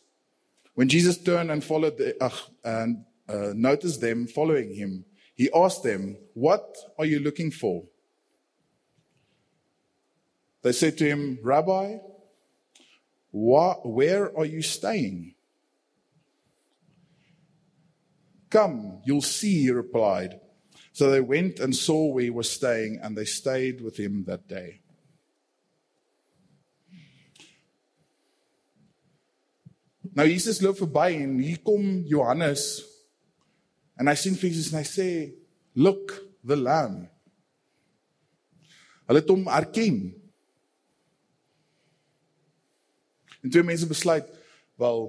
When 0.76 0.88
Jesus 0.88 1.18
turned 1.18 1.50
and 1.50 1.64
followed 1.64 1.98
the, 1.98 2.22
uh, 2.24 2.30
and 2.64 3.06
uh, 3.28 3.54
noticed 3.56 4.02
them 4.02 4.28
following 4.28 4.76
him, 4.76 5.06
he 5.36 5.50
asked 5.54 5.84
them, 5.84 6.18
"What 6.34 6.78
are 7.00 7.06
you 7.06 7.20
looking 7.20 7.52
for?" 7.52 7.86
They 10.62 10.72
said 10.72 10.98
to 11.00 11.06
him, 11.06 11.40
"Rabbi, 11.42 11.98
wh- 13.32 13.86
where 13.86 14.36
are 14.38 14.46
you 14.46 14.62
staying?" 14.62 15.36
Come, 18.52 19.02
you'll 19.06 19.22
see, 19.22 19.64
he 19.64 19.72
replied. 19.72 20.40
So 20.92 21.10
they 21.10 21.22
went 21.22 21.60
and 21.60 21.74
saw 21.74 22.12
where 22.12 22.26
he 22.26 22.30
was 22.30 22.52
staying, 22.52 23.00
and 23.02 23.18
they 23.18 23.26
stayed 23.26 23.82
with 23.82 23.98
him 23.98 24.26
that 24.28 24.48
day. 24.48 24.82
Nou 30.12 30.28
Jesus 30.28 30.60
loop 30.60 30.76
verby 30.82 31.22
en 31.24 31.38
hier 31.40 31.62
kom 31.64 32.04
Johannes 32.04 32.82
en 33.96 34.10
hy 34.12 34.16
sien 34.20 34.36
Jesus 34.36 34.72
en 34.74 34.82
hy 34.82 34.88
sê 34.88 35.08
look 35.72 36.12
the 36.44 36.58
lamb. 36.60 37.06
Hulle 39.08 39.22
het 39.22 39.32
hom 39.32 39.48
erken. 39.48 40.02
En 43.40 43.54
twee 43.54 43.64
mense 43.64 43.88
besluit 43.88 44.28
wel 44.82 45.08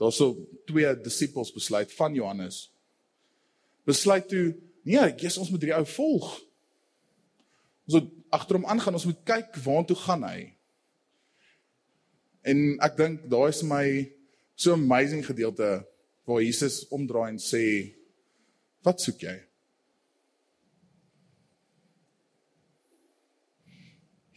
daarso 0.00 0.32
twee 0.68 0.90
disippels 1.04 1.52
besluit 1.52 1.92
van 1.92 2.16
Johannes 2.16 2.70
besluit 3.88 4.28
toe 4.28 4.54
nee, 4.82 5.02
Jesus 5.18 5.40
ons 5.42 5.50
moet 5.52 5.64
hierdie 5.64 5.76
ou 5.76 5.86
volg. 5.96 6.30
Ons 7.88 7.98
moet 7.98 8.08
agter 8.36 8.58
hom 8.58 8.66
aangaan, 8.70 8.96
ons 8.96 9.08
moet 9.08 9.22
kyk 9.28 9.58
waartoe 9.64 9.98
gaan 10.04 10.24
hy. 10.26 10.40
En 12.46 12.60
ek 12.86 12.96
dink 12.98 13.28
daai 13.30 13.50
is 13.52 13.62
my 13.66 13.84
so 14.54 14.76
amazing 14.76 15.24
gedeelte 15.26 15.80
waar 16.28 16.44
Jesus 16.44 16.84
omdraai 16.94 17.34
en 17.34 17.40
sê 17.42 17.62
wat 18.86 19.02
soek 19.02 19.24
jy? 19.26 19.36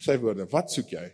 Sy 0.04 0.18
woorde, 0.20 0.44
wat 0.52 0.72
soek 0.72 0.90
jy? 0.92 1.06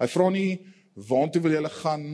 Hy 0.00 0.08
vra 0.12 0.30
nie 0.32 0.50
waartoe 0.96 1.42
wil 1.44 1.56
jy 1.56 1.72
gaan? 1.82 2.06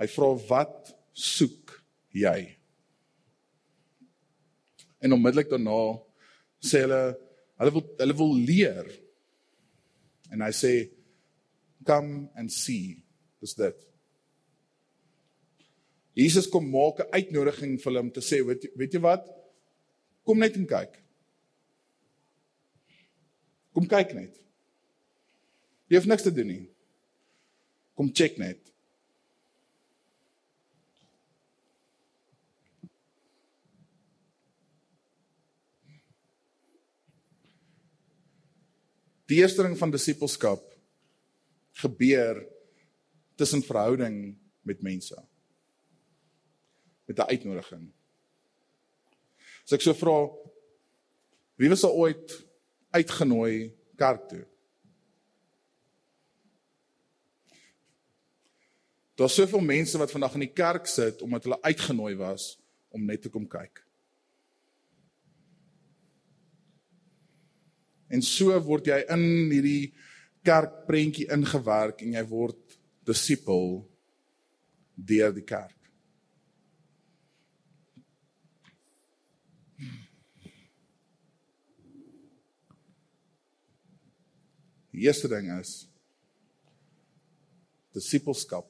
Hy 0.00 0.06
vra 0.14 0.30
wat 0.48 0.94
soek 1.12 1.76
jy? 2.12 2.56
En 5.00 5.16
onmiddellik 5.16 5.48
daarna 5.52 5.80
sê 6.60 6.84
hulle 6.84 7.02
hulle 7.60 7.72
wil 7.76 7.86
hulle 8.00 8.16
wil 8.16 8.34
leer 8.48 8.88
En 10.30 10.42
hy 10.44 10.50
sê 10.54 10.72
come 11.86 12.28
and 12.38 12.52
see. 12.54 13.00
Dis 13.42 13.56
dit. 13.58 13.86
Jesus 16.20 16.48
kom 16.50 16.66
maak 16.70 17.00
'n 17.00 17.10
uitnodiging 17.18 17.78
vir 17.78 17.90
hulle 17.90 18.00
om 18.00 18.10
te 18.12 18.20
sê, 18.20 18.44
weet, 18.44 18.68
weet 18.76 18.92
jy 18.94 19.00
wat? 19.00 19.24
Kom 20.24 20.38
net 20.38 20.56
en 20.56 20.66
kyk. 20.66 20.98
Kom 23.72 23.86
kyk 23.86 24.14
net. 24.14 24.36
Jy 25.88 25.96
hoef 25.96 26.06
niks 26.06 26.22
te 26.22 26.32
doen 26.34 26.46
nie. 26.46 26.68
Kom 28.00 28.08
check 28.16 28.38
net. 28.40 28.56
Die 39.28 39.36
eerste 39.42 39.66
ding 39.66 39.76
van 39.76 39.92
disippelskap 39.92 40.64
gebeur 41.82 42.40
tussen 43.36 43.60
verhouding 43.68 44.16
met 44.64 44.80
mense. 44.80 45.20
Met 47.04 47.20
'n 47.20 47.28
uitnodiging. 47.36 47.84
As 49.64 49.76
ek 49.76 49.84
so 49.84 49.92
vra, 49.92 50.16
wie 51.60 51.68
was 51.68 51.84
al 51.84 52.00
ooit 52.00 52.46
uitgenooi 52.96 53.76
kerk 53.96 54.24
toe? 54.28 54.49
Daar's 59.20 59.34
soveel 59.34 59.60
mense 59.60 59.98
wat 60.00 60.10
vandag 60.10 60.34
in 60.38 60.46
die 60.46 60.54
kerk 60.56 60.86
sit 60.88 61.20
omdat 61.20 61.44
hulle 61.44 61.58
uitgenooi 61.60 62.14
was 62.16 62.54
om 62.88 63.04
net 63.04 63.20
te 63.20 63.28
kom 63.28 63.44
kyk. 63.44 63.82
En 68.08 68.24
so 68.24 68.56
word 68.64 68.88
jy 68.88 68.96
in 69.12 69.26
hierdie 69.52 69.92
kerkprentjie 70.46 71.28
ingewerk 71.36 72.00
en 72.00 72.16
jy 72.16 72.24
word 72.32 72.78
disipel 73.04 73.84
deur 74.96 75.36
die 75.36 75.44
kerk. 75.44 75.76
Die 84.96 85.04
eerste 85.04 85.28
ding 85.28 85.52
is 85.60 85.76
disipelskap 87.92 88.69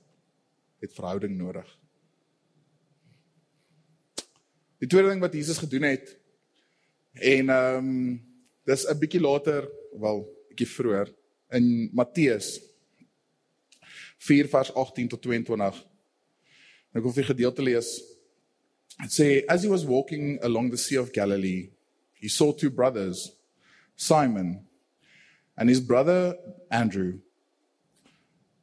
het 0.80 0.94
verhouding 0.96 1.37
nodig. 1.37 1.68
Die 4.80 4.88
tweede 4.88 5.12
ding 5.12 5.20
wat 5.20 5.37
Jesus 5.37 5.60
gedoen 5.60 5.88
het 5.88 6.16
en 7.20 7.52
ehm 7.52 7.76
um, 7.76 8.28
dis 8.64 8.87
'n 8.87 8.99
bietjie 8.99 9.20
later, 9.20 9.68
wel, 9.99 10.25
bietjie 10.49 10.68
vroeër 10.68 11.08
in 11.50 11.90
Matteus 11.92 12.60
4 14.20 14.49
vers 14.49 14.75
18 14.75 15.08
tot 15.08 15.22
22. 15.22 15.87
Ek 16.92 17.02
wil 17.02 17.12
vir 17.12 17.25
gedeelte 17.25 17.62
lees. 17.62 18.00
It 19.00 19.12
say 19.12 19.44
as 19.49 19.62
he 19.62 19.68
was 19.68 19.87
walking 19.88 20.38
along 20.44 20.70
the 20.70 20.76
sea 20.76 20.99
of 21.00 21.12
Galilee, 21.12 21.70
he 22.12 22.28
saw 22.28 22.52
two 22.52 22.70
brothers, 22.70 23.32
Simon 23.96 24.66
and 25.56 25.68
his 25.68 25.80
brother 25.80 26.37
Andrew. 26.70 27.20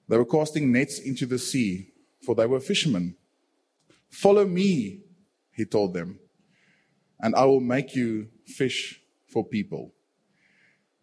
They 0.07 0.17
were 0.17 0.25
casting 0.25 0.71
nets 0.71 0.99
into 0.99 1.25
the 1.25 1.39
sea, 1.39 1.91
for 2.23 2.35
they 2.35 2.45
were 2.45 2.59
fishermen. 2.59 3.15
Follow 4.09 4.45
me, 4.45 5.01
he 5.51 5.65
told 5.65 5.93
them, 5.93 6.19
and 7.19 7.35
I 7.35 7.45
will 7.45 7.59
make 7.59 7.95
you 7.95 8.29
fish 8.45 9.01
for 9.27 9.45
people. 9.45 9.93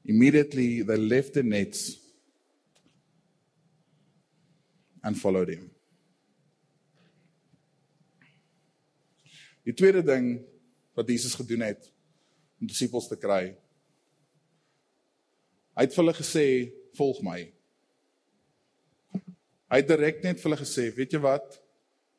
Immediately 0.04 0.82
they 0.82 0.96
left 0.96 1.34
the 1.34 1.42
nets 1.42 1.96
and 5.02 5.18
followed 5.18 5.48
him. 5.48 5.70
Die 9.64 9.72
tweede 9.72 10.02
ding 10.04 10.42
wat 10.92 11.08
Jesus 11.08 11.34
gedoen 11.34 11.60
het 11.64 11.92
om 12.60 12.68
disippels 12.68 13.08
te 13.08 13.16
kry. 13.16 13.54
Hy 15.74 15.86
het 15.86 15.94
vir 15.94 16.04
hulle 16.04 16.16
gesê, 16.16 16.46
"Volg 16.94 17.22
my." 17.22 17.53
Hy 19.70 19.80
het 19.80 19.88
direk 19.88 20.22
net 20.22 20.40
vir 20.40 20.50
hulle 20.50 20.60
gesê, 20.60 20.94
"Weet 20.94 21.12
jy 21.12 21.18
wat? 21.18 21.60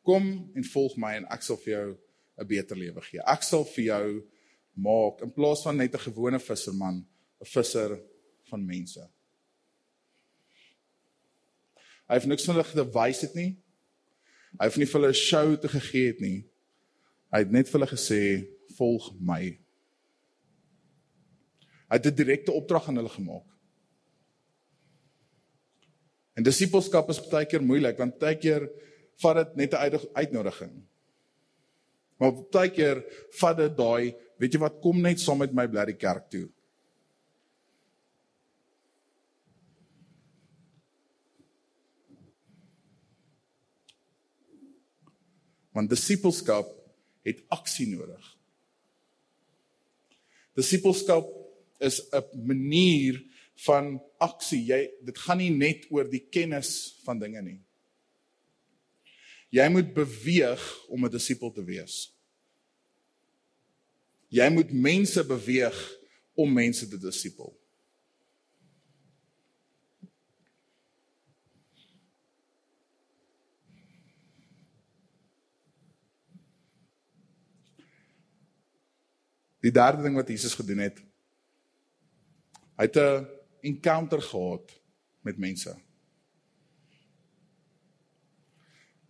Kom 0.03 0.51
en 0.55 0.63
volg 0.63 0.97
my 0.97 1.15
en 1.15 1.25
ek 1.25 1.41
sal 1.41 1.58
vir 1.58 1.73
jou 1.73 1.97
'n 2.38 2.47
beter 2.47 2.77
lewe 2.77 3.01
gee. 3.01 3.21
Ek 3.25 3.43
sal 3.43 3.63
vir 3.63 3.86
jou 3.86 4.23
maak 4.73 5.21
in 5.21 5.31
plaas 5.31 5.63
van 5.63 5.77
net 5.77 5.93
'n 5.93 6.12
gewone 6.12 6.39
visserman, 6.39 7.05
'n 7.41 7.45
visser 7.45 7.99
van 8.49 8.65
mense." 8.65 9.10
Hy 12.08 12.13
het 12.13 12.25
niks 12.25 12.45
van 12.45 12.55
hulle 12.55 12.67
gewys 12.67 13.21
het 13.21 13.36
nie. 13.36 13.58
Hy 14.60 14.65
het 14.65 14.77
nie 14.77 14.86
vir 14.86 14.99
hulle 14.99 15.10
'n 15.10 15.13
show 15.13 15.58
te 15.58 15.67
gegee 15.67 16.08
het 16.08 16.19
nie. 16.19 16.45
Hy 17.31 17.39
het 17.39 17.51
net 17.51 17.69
vir 17.69 17.79
hulle 17.79 17.91
gesê, 17.91 18.47
"Volg 18.77 19.13
my." 19.19 19.60
Hy 21.89 21.95
het 21.97 22.05
'n 22.05 22.15
direkte 22.15 22.51
opdrag 22.51 22.88
aan 22.88 22.95
hulle 22.95 23.10
gemaak. 23.10 23.55
En 26.45 26.51
disipelskap 26.51 27.08
is 27.10 27.17
baie 27.25 27.47
keer 27.49 27.63
moeilik 27.65 27.97
want 27.97 28.19
baie 28.21 28.36
keer 28.38 28.67
vat 29.23 29.39
dit 29.39 29.55
net 29.58 29.73
'n 29.73 29.97
uitnodiging. 30.13 30.73
Maar 32.19 32.31
baie 32.53 32.69
keer 32.69 33.01
vat 33.39 33.58
dit 33.58 33.73
daai, 33.77 34.13
weet 34.38 34.53
jy 34.53 34.60
wat, 34.60 34.77
kom 34.79 35.01
net 35.01 35.19
saam 35.19 35.39
met 35.39 35.53
my 35.53 35.65
bly 35.67 35.86
die 35.86 35.97
kerk 35.97 36.29
toe. 36.29 36.49
Want 45.73 45.89
disipelskap 45.89 46.69
het 47.25 47.41
aksie 47.49 47.88
nodig. 47.89 48.38
Disipelskap 50.53 51.25
is 51.79 52.01
'n 52.13 52.45
manier 52.45 53.35
van 53.56 54.02
aksie. 54.18 54.62
Jy 54.68 54.82
dit 55.08 55.18
gaan 55.18 55.39
nie 55.39 55.52
net 55.54 55.88
oor 55.89 56.10
die 56.10 56.24
kennis 56.30 57.00
van 57.06 57.20
dinge 57.20 57.41
nie. 57.41 57.60
Jy 59.56 59.68
moet 59.72 59.94
beweeg 59.94 60.63
om 60.89 61.06
'n 61.06 61.12
disipel 61.12 61.52
te 61.52 61.63
wees. 61.63 62.12
Jy 64.28 64.50
moet 64.50 64.72
mense 64.72 65.24
beweeg 65.24 65.78
om 66.36 66.52
mense 66.54 66.88
te 66.88 66.98
disipel. 66.98 67.54
Die 79.63 79.72
derde 79.72 80.04
ding 80.04 80.15
wat 80.15 80.28
Jesus 80.28 80.54
gedoen 80.54 80.84
het. 80.84 81.00
Hy 82.76 82.86
het 82.86 82.98
'n 82.98 83.26
encounter 83.65 84.21
gehad 84.21 84.75
met 85.25 85.39
mense. 85.41 85.73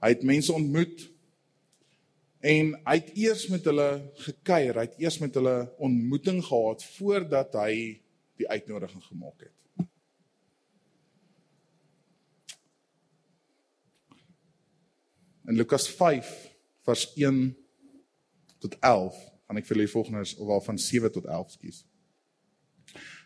Hy 0.03 0.11
het 0.13 0.23
mense 0.27 0.53
ontmoet 0.53 1.07
en 2.45 2.71
hy 2.85 2.95
het 2.99 3.11
eers 3.17 3.47
met 3.49 3.65
hulle 3.65 3.89
gekuier, 4.21 4.77
hy 4.77 4.85
het 4.85 4.99
eers 5.01 5.17
met 5.23 5.35
hulle 5.39 5.55
ontmoeting 5.81 6.43
gehad 6.45 6.83
voordat 6.95 7.55
hy 7.57 7.75
die 8.37 8.49
uitnodiging 8.51 9.03
gemaak 9.03 9.47
het. 9.47 9.53
In 15.45 15.57
Lukas 15.57 15.87
5 15.89 16.29
vers 16.85 17.05
1 17.15 17.41
tot 18.59 18.77
11 18.79 19.17
gaan 19.45 19.59
ek 19.61 19.67
vir 19.67 19.77
julle 19.77 19.91
volgende 19.93 20.23
of 20.41 20.53
al 20.57 20.63
van 20.65 20.79
7 20.81 21.11
tot 21.13 21.25
11 21.29 21.51
skies. 21.57 21.81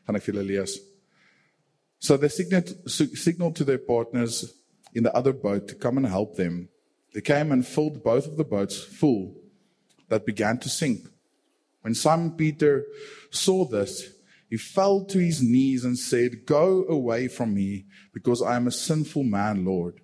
Gaan 0.04 0.20
ek 0.20 0.26
vir 0.26 0.34
julle 0.34 0.48
lees. 0.48 0.76
So 2.00 2.18
they 2.18 2.30
signaled, 2.30 3.56
to 3.56 3.64
their 3.64 3.78
partners 3.78 4.54
in 4.94 5.04
the 5.04 5.14
other 5.14 5.34
boat 5.34 5.68
to 5.68 5.76
come 5.76 5.98
and 5.98 6.08
help 6.08 6.36
them. 6.36 6.70
They 7.14 7.22
came 7.22 7.52
and 7.52 7.66
filled 7.66 8.04
both 8.04 8.26
of 8.26 8.38
the 8.38 8.44
boats 8.44 8.82
full 8.82 9.36
that 10.08 10.26
began 10.26 10.58
to 10.60 10.70
sink. 10.70 11.08
When 11.82 11.94
Simon 11.94 12.32
Peter 12.32 12.86
saw 13.32 13.66
this, 13.66 14.14
he 14.50 14.58
fell 14.58 15.06
to 15.06 15.20
his 15.20 15.44
knees 15.44 15.86
and 15.86 15.98
said, 15.98 16.46
Go 16.46 16.86
away 16.88 17.28
from 17.28 17.54
me, 17.54 17.86
because 18.14 18.42
I 18.42 18.56
am 18.56 18.68
a 18.68 18.72
sinful 18.72 19.24
man, 19.24 19.64
Lord. 19.64 20.02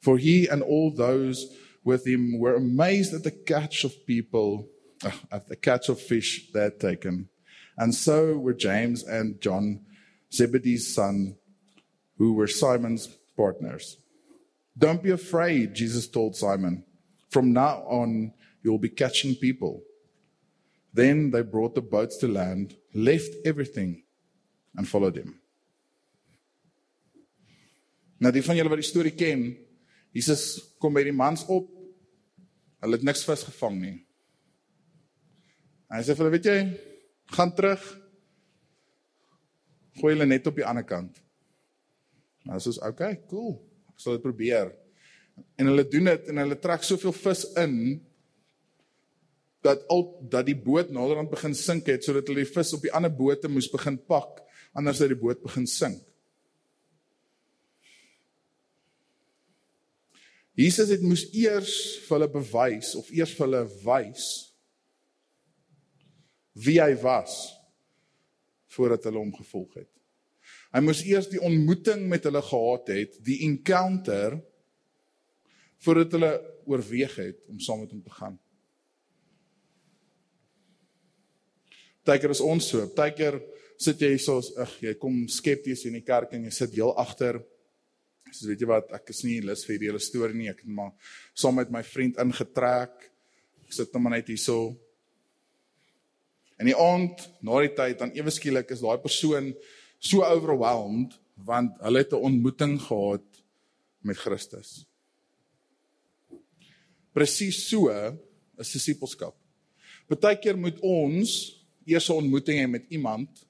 For 0.00 0.18
he 0.18 0.46
and 0.46 0.62
all 0.62 0.92
those 0.94 1.46
with 1.82 2.06
him 2.06 2.38
were 2.38 2.54
amazed 2.54 3.14
at 3.14 3.22
the 3.22 3.30
catch 3.30 3.84
of 3.84 4.06
people 4.06 4.68
uh, 5.04 5.10
at 5.30 5.48
the 5.48 5.56
catch 5.56 5.88
of 5.88 6.00
fish 6.00 6.50
they 6.52 6.62
had 6.62 6.80
taken. 6.80 7.28
And 7.76 7.94
so 7.94 8.36
were 8.36 8.54
James 8.54 9.04
and 9.04 9.40
John, 9.40 9.80
Zebedee's 10.32 10.94
son, 10.94 11.36
who 12.18 12.34
were 12.34 12.46
Simon's 12.46 13.08
partners. 13.36 13.98
Don't 14.76 15.02
be 15.02 15.10
afraid, 15.10 15.74
Jesus 15.74 16.08
told 16.08 16.36
Simon. 16.36 16.84
From 17.30 17.52
now 17.52 17.82
on, 17.88 18.32
you'll 18.62 18.78
be 18.78 18.88
catching 18.88 19.34
people. 19.34 19.82
Then 20.92 21.30
they 21.30 21.42
brought 21.42 21.74
the 21.74 21.82
boats 21.82 22.16
to 22.18 22.28
land, 22.28 22.76
left 22.94 23.30
everything, 23.44 24.02
and 24.74 24.88
followed 24.88 25.16
him. 25.16 25.40
Nou 28.18 28.32
die 28.32 28.44
van 28.44 28.56
julle 28.56 28.72
wat 28.72 28.80
die 28.80 28.88
storie 28.88 29.12
ken, 29.12 29.50
Jesus 30.16 30.56
kom 30.80 30.96
by 30.96 31.02
die 31.04 31.12
mans 31.12 31.44
op. 31.52 31.68
Hulle 32.80 32.96
het 32.96 33.04
niks 33.04 33.26
visgevang 33.28 33.76
nie. 33.80 33.96
Hy 35.92 36.00
sê 36.00 36.16
vir 36.16 36.24
hulle, 36.24 36.32
weet 36.32 36.48
jy, 36.48 36.60
gaan 37.36 37.52
terug. 37.56 37.84
Gooi 39.96 40.12
hulle 40.14 40.26
net 40.28 40.46
op 40.48 40.58
die 40.58 40.66
ander 40.66 40.84
kant. 40.86 41.20
Nou 42.46 42.58
soos, 42.62 42.78
okay, 42.84 43.20
cool. 43.30 43.56
Ek 43.94 44.02
sal 44.02 44.18
dit 44.18 44.24
probeer. 44.26 44.74
En 45.58 45.70
hulle 45.70 45.84
doen 45.90 46.12
dit 46.12 46.28
en 46.30 46.42
hulle 46.44 46.58
trek 46.60 46.84
soveel 46.86 47.14
vis 47.16 47.44
in 47.60 47.76
dat 49.66 49.82
al 49.90 50.04
dat 50.30 50.46
die 50.46 50.56
boot 50.56 50.92
naderhand 50.94 51.32
begin 51.32 51.56
sink 51.58 51.88
het 51.90 52.04
sodat 52.06 52.28
hulle 52.30 52.44
die 52.44 52.52
vis 52.54 52.74
op 52.76 52.84
die 52.84 52.92
ander 52.94 53.10
bote 53.12 53.50
moes 53.50 53.68
begin 53.72 53.96
pak 53.98 54.44
anders 54.76 55.00
het 55.02 55.10
die 55.10 55.18
boot 55.18 55.40
begin 55.42 55.66
sink. 55.66 56.02
Jesus 60.56 60.88
het 60.88 61.02
moes 61.04 61.26
eers 61.36 61.72
vir 62.06 62.16
hulle 62.16 62.30
bewys 62.32 62.94
of 62.96 63.08
eers 63.12 63.34
vir 63.36 63.44
hulle 63.44 63.64
wys 63.84 64.28
wie 66.66 66.78
hy 66.80 66.94
was 67.02 67.55
voordat 68.76 69.08
hulle 69.08 69.22
hom 69.22 69.34
gevolg 69.34 69.80
het. 69.82 69.90
Hy 70.74 70.82
moes 70.84 71.02
eers 71.06 71.28
die 71.32 71.42
ontmoeting 71.42 72.06
met 72.10 72.26
hulle 72.28 72.42
gehad 72.44 72.92
het, 72.92 73.16
die 73.24 73.40
encounter 73.48 74.38
voordat 75.84 76.16
hulle 76.16 76.32
oorweeg 76.66 77.14
het 77.20 77.42
om 77.50 77.60
saam 77.62 77.82
met 77.84 77.92
hom 77.94 78.02
te 78.02 78.14
gaan. 78.14 78.38
Partykeer 82.06 82.34
is 82.36 82.42
ons 82.44 82.70
so, 82.70 82.86
partykeer 82.94 83.40
sit 83.82 84.00
jy 84.00 84.12
hierso, 84.14 84.38
ag 84.62 84.72
jy 84.82 84.94
kom 85.00 85.24
skepties 85.30 85.84
in 85.88 85.98
die 85.98 86.04
kerk 86.06 86.32
en 86.36 86.46
jy 86.46 86.52
sit 86.54 86.74
heel 86.78 86.92
agter. 87.02 87.40
So 88.30 88.48
weet 88.50 88.62
jy 88.62 88.68
wat, 88.70 88.92
ek 88.94 89.10
is 89.12 89.22
nie 89.26 89.40
lus 89.44 89.64
vir 89.66 89.76
hierdie 89.76 89.90
hele 89.90 90.02
storie 90.02 90.36
nie. 90.36 90.48
Ek 90.50 90.62
het 90.62 90.70
maar 90.70 90.94
saam 91.36 91.58
met 91.60 91.70
my 91.74 91.82
vriend 91.86 92.18
ingetrek. 92.22 93.08
Ek 93.66 93.74
sit 93.74 93.94
nou 93.94 94.02
maar 94.04 94.16
net 94.16 94.30
hierso. 94.30 94.76
En 96.56 96.68
die 96.68 96.76
aand, 96.76 97.28
na 97.44 97.60
die 97.60 97.72
tyd, 97.76 97.98
dan 98.00 98.12
ewe 98.16 98.32
skielik 98.32 98.70
is 98.72 98.80
daai 98.80 98.98
persoon 99.02 99.52
so 99.98 100.24
overwhelmed 100.24 101.16
want 101.44 101.76
hulle 101.84 102.00
het 102.00 102.12
'n 102.12 102.26
ontmoeting 102.28 102.80
gehad 102.80 103.26
met 104.00 104.16
Christus. 104.16 104.86
Presies 107.12 107.68
so 107.68 107.90
is 108.58 108.72
disipelskap. 108.72 109.36
Partykeer 110.08 110.56
moet 110.56 110.78
ons 110.80 111.30
eers 111.84 112.08
'n 112.08 112.20
ontmoeting 112.22 112.58
hê 112.58 112.68
met 112.68 112.84
iemand 112.88 113.46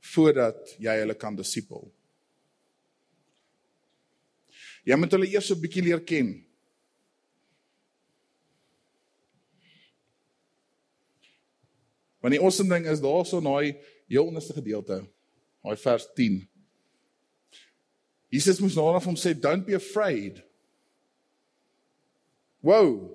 voordat 0.00 0.76
jy 0.78 0.98
hulle 0.98 1.14
kan 1.14 1.36
disipel. 1.36 1.92
Jy 4.84 4.96
moet 4.96 5.12
hulle 5.14 5.30
eers 5.30 5.50
'n 5.50 5.60
bietjie 5.60 5.82
leer 5.82 6.00
ken. 6.00 6.44
Want 12.22 12.36
die 12.36 12.40
awesome 12.40 12.70
ding 12.70 12.86
is 12.86 13.02
daarso 13.02 13.42
in 13.42 13.48
daai 13.50 13.74
heel 14.06 14.28
onderste 14.28 14.54
gedeelte, 14.54 15.02
daai 15.66 15.76
vers 15.76 16.06
10. 16.14 16.38
Jesus 18.32 18.62
moes 18.62 18.76
net 18.78 19.02
vir 19.02 19.10
hom 19.10 19.18
sê 19.18 19.34
don't 19.34 19.66
be 19.66 19.74
afraid. 19.76 20.38
Wow. 22.62 23.10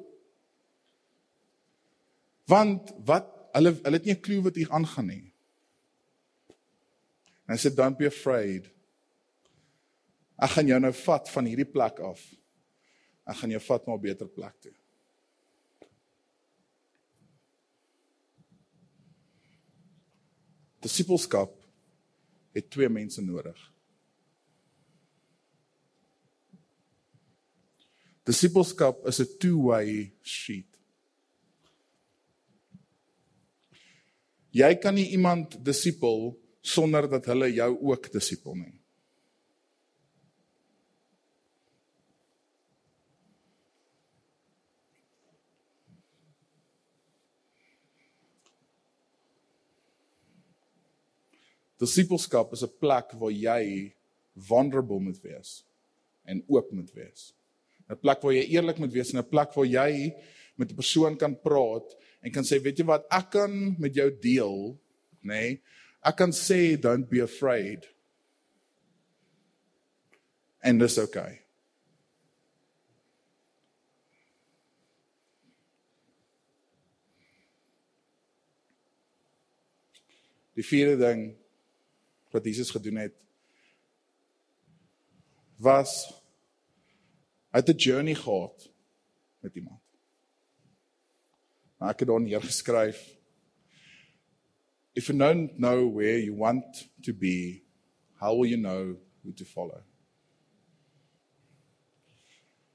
Want 2.52 2.92
wat 3.08 3.32
hulle 3.56 3.74
hulle 3.80 3.98
het 3.98 4.06
nie 4.06 4.14
'n 4.14 4.22
klou 4.22 4.42
wat 4.44 4.60
hier 4.60 4.72
aangaan 4.72 5.08
nie. 5.08 5.34
En 7.48 7.56
hy 7.56 7.60
sê 7.60 7.74
don't 7.74 7.98
be 7.98 8.12
afraid. 8.12 8.68
Ek 10.38 10.52
gaan 10.52 10.68
jou 10.68 10.80
nou 10.80 10.94
vat 10.94 11.30
van 11.30 11.46
hierdie 11.46 11.72
plek 11.72 12.00
af. 12.00 12.22
Ek 13.26 13.40
gaan 13.40 13.56
jou 13.56 13.60
vat 13.60 13.88
na 13.88 13.94
'n 13.94 14.02
beter 14.02 14.28
plek 14.28 14.60
toe. 14.62 14.76
Disipelskap 20.88 21.52
het 22.56 22.70
twee 22.72 22.90
mense 22.90 23.22
nodig. 23.22 23.58
Disipelskap 28.28 29.06
is 29.08 29.20
'n 29.20 29.38
two-way 29.40 30.14
street. 30.22 30.72
Jy 34.52 34.76
kan 34.76 34.96
nie 34.96 35.10
iemand 35.12 35.66
disipel 35.66 36.40
sonder 36.62 37.10
dat 37.10 37.26
hulle 37.26 37.54
jou 37.54 37.72
ook 37.82 38.12
disipel 38.12 38.56
nie. 38.56 38.80
Disipelskap 51.78 52.54
is 52.54 52.64
'n 52.64 52.78
plek 52.80 53.12
waar 53.14 53.32
jy 53.32 53.94
vulnerable 54.36 55.00
moet 55.00 55.22
wees 55.22 55.64
en 56.26 56.44
oop 56.48 56.72
moet 56.72 56.92
wees. 56.94 57.34
'n 57.90 57.96
Plek 57.96 58.22
waar 58.22 58.34
jy 58.34 58.46
eerlik 58.50 58.80
moet 58.80 58.92
wees 58.92 59.14
en 59.14 59.20
'n 59.20 59.30
plek 59.30 59.54
waar 59.54 59.66
jy 59.66 60.14
met 60.58 60.72
'n 60.72 60.76
persoon 60.76 61.18
kan 61.18 61.36
praat 61.36 61.96
en 62.22 62.32
kan 62.32 62.44
sê, 62.44 62.62
weet 62.62 62.78
jy 62.78 62.86
wat, 62.86 63.06
ek 63.12 63.30
kan 63.32 63.76
met 63.80 63.94
jou 63.94 64.10
deel, 64.22 64.80
nê? 65.22 65.28
Nee, 65.30 65.62
ek 66.04 66.16
kan 66.18 66.32
sê 66.32 66.80
don't 66.80 67.10
be 67.10 67.22
afraid. 67.22 67.86
En 70.64 70.78
dis 70.78 70.98
okay. 70.98 71.42
Die 80.58 80.66
vierde 80.66 80.98
ding 80.98 81.38
wat 82.38 82.46
Jesus 82.46 82.72
gedoen 82.74 83.02
het 83.02 83.18
was 85.58 86.08
hy 87.52 87.60
het 87.64 87.70
'n 87.74 87.84
journey 87.90 88.16
gehad 88.16 88.70
met 89.40 89.56
iemand. 89.56 89.82
Maar 91.78 91.90
ek 91.90 92.00
het 92.00 92.08
dan 92.08 92.26
hier 92.26 92.42
geskryf 92.42 93.18
If 94.98 95.10
you 95.10 95.18
don't 95.18 95.60
know 95.60 95.86
where 95.86 96.18
you 96.18 96.34
want 96.34 96.90
to 97.04 97.14
be, 97.14 97.62
how 98.20 98.34
will 98.34 98.50
you 98.50 98.58
know 98.58 98.98
who 99.22 99.32
to 99.34 99.46
follow? 99.46 99.84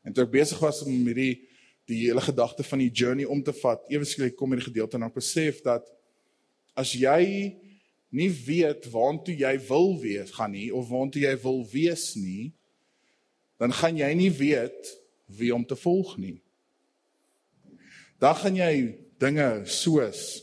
En 0.02 0.12
toe 0.12 0.22
ek 0.22 0.30
besig 0.30 0.60
was 0.62 0.84
om 0.86 0.92
hierdie 1.06 1.48
die 1.90 2.04
hele 2.04 2.22
gedagte 2.22 2.62
van 2.62 2.78
die 2.78 2.92
journey 2.94 3.26
om 3.26 3.42
te 3.42 3.52
vat, 3.58 3.82
ewe 3.90 4.06
skielik 4.06 4.36
kom 4.38 4.54
hierdie 4.54 4.68
gedeelte 4.68 5.00
en 5.00 5.08
ek 5.08 5.18
besef 5.18 5.58
dat 5.66 5.86
as 6.78 6.94
jy 6.94 7.58
nie 8.12 8.28
weet 8.30 8.86
waartoe 8.92 9.34
jy 9.40 9.54
wil 9.68 9.94
wees 10.00 10.32
gaan 10.36 10.52
nie 10.52 10.68
of 10.74 10.90
waartoe 10.92 11.24
jy 11.24 11.32
wil 11.42 11.62
wees 11.72 12.12
nie, 12.20 12.52
dan 13.60 13.72
gaan 13.72 13.96
jy 13.96 14.10
nie 14.18 14.30
weet 14.34 14.90
wie 15.38 15.52
om 15.54 15.64
te 15.64 15.78
volg 15.78 16.16
nie. 16.20 16.38
Dan 18.20 18.36
gaan 18.38 18.58
jy 18.58 18.72
dinge 19.22 19.48
soos 19.70 20.42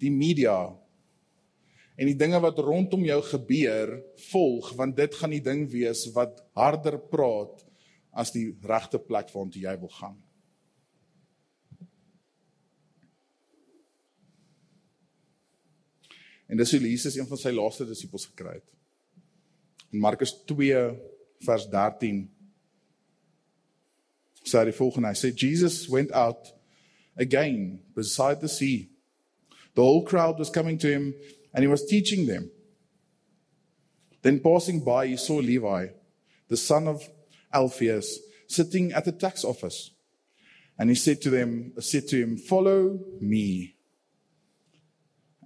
die 0.00 0.10
media 0.10 0.70
en 2.00 2.08
die 2.08 2.16
dinge 2.16 2.40
wat 2.40 2.58
rondom 2.64 3.04
jou 3.04 3.20
gebeur 3.28 3.98
volg 4.30 4.72
want 4.78 4.96
dit 4.96 5.18
gaan 5.20 5.34
die 5.34 5.44
ding 5.44 5.66
wees 5.68 6.06
wat 6.14 6.40
harder 6.56 6.96
praat 7.12 7.60
as 8.16 8.32
die 8.32 8.48
regte 8.64 8.98
plek 9.02 9.28
waartoe 9.34 9.66
jy 9.66 9.76
wil 9.82 9.92
gaan. 10.00 10.16
En 16.50 16.58
dis 16.58 16.72
hoe 16.74 16.82
Jesus 16.82 17.14
een 17.16 17.28
van 17.30 17.38
sy 17.38 17.52
laaste 17.54 17.86
disippels 17.86 18.26
gekry 18.26 18.56
het. 18.56 18.66
In 19.94 20.02
Markus 20.02 20.32
2 20.50 20.80
vers 21.46 21.66
13 21.70 22.24
sê 24.42 24.64
hy 24.64 24.72
volgende, 24.74 25.12
hy 25.12 25.18
sê 25.18 25.30
Jesus 25.30 25.84
went 25.92 26.10
out 26.10 26.50
again 27.20 27.84
beside 27.94 28.40
the 28.42 28.50
sea. 28.50 28.88
The 29.74 29.84
whole 29.84 30.02
crowd 30.02 30.38
was 30.42 30.50
coming 30.50 30.78
to 30.82 30.90
him 30.90 31.14
and 31.54 31.62
he 31.62 31.70
was 31.70 31.86
teaching 31.86 32.26
them. 32.26 32.50
Then 34.22 34.40
passing 34.42 34.82
by 34.84 35.06
he 35.06 35.16
saw 35.16 35.38
Levi, 35.38 35.94
the 36.48 36.56
son 36.56 36.88
of 36.88 37.06
Alphaeus, 37.54 38.18
sitting 38.48 38.92
at 38.92 39.04
the 39.04 39.12
tax 39.12 39.44
office. 39.44 39.92
And 40.78 40.90
he 40.90 40.96
said 40.96 41.20
to 41.22 41.30
them, 41.30 41.72
said 41.78 42.08
to 42.08 42.16
him, 42.16 42.38
"Follow 42.38 42.98
me." 43.20 43.76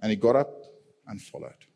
And 0.01 0.09
he 0.09 0.15
got 0.15 0.35
up 0.35 0.64
and 1.05 1.21
followed. 1.21 1.67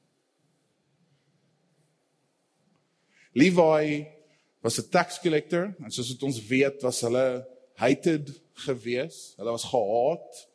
Levi 3.34 4.06
was 4.62 4.80
'n 4.80 4.90
tax 4.90 5.20
collector 5.20 5.76
en 5.84 5.92
soos 5.92 6.12
wat 6.12 6.24
ons 6.24 6.46
weet 6.46 6.82
was 6.82 7.02
hulle 7.02 7.46
hated 7.76 8.42
gewees. 8.54 9.34
Hulle 9.38 9.52
was 9.52 9.64
gehaat 9.64 10.48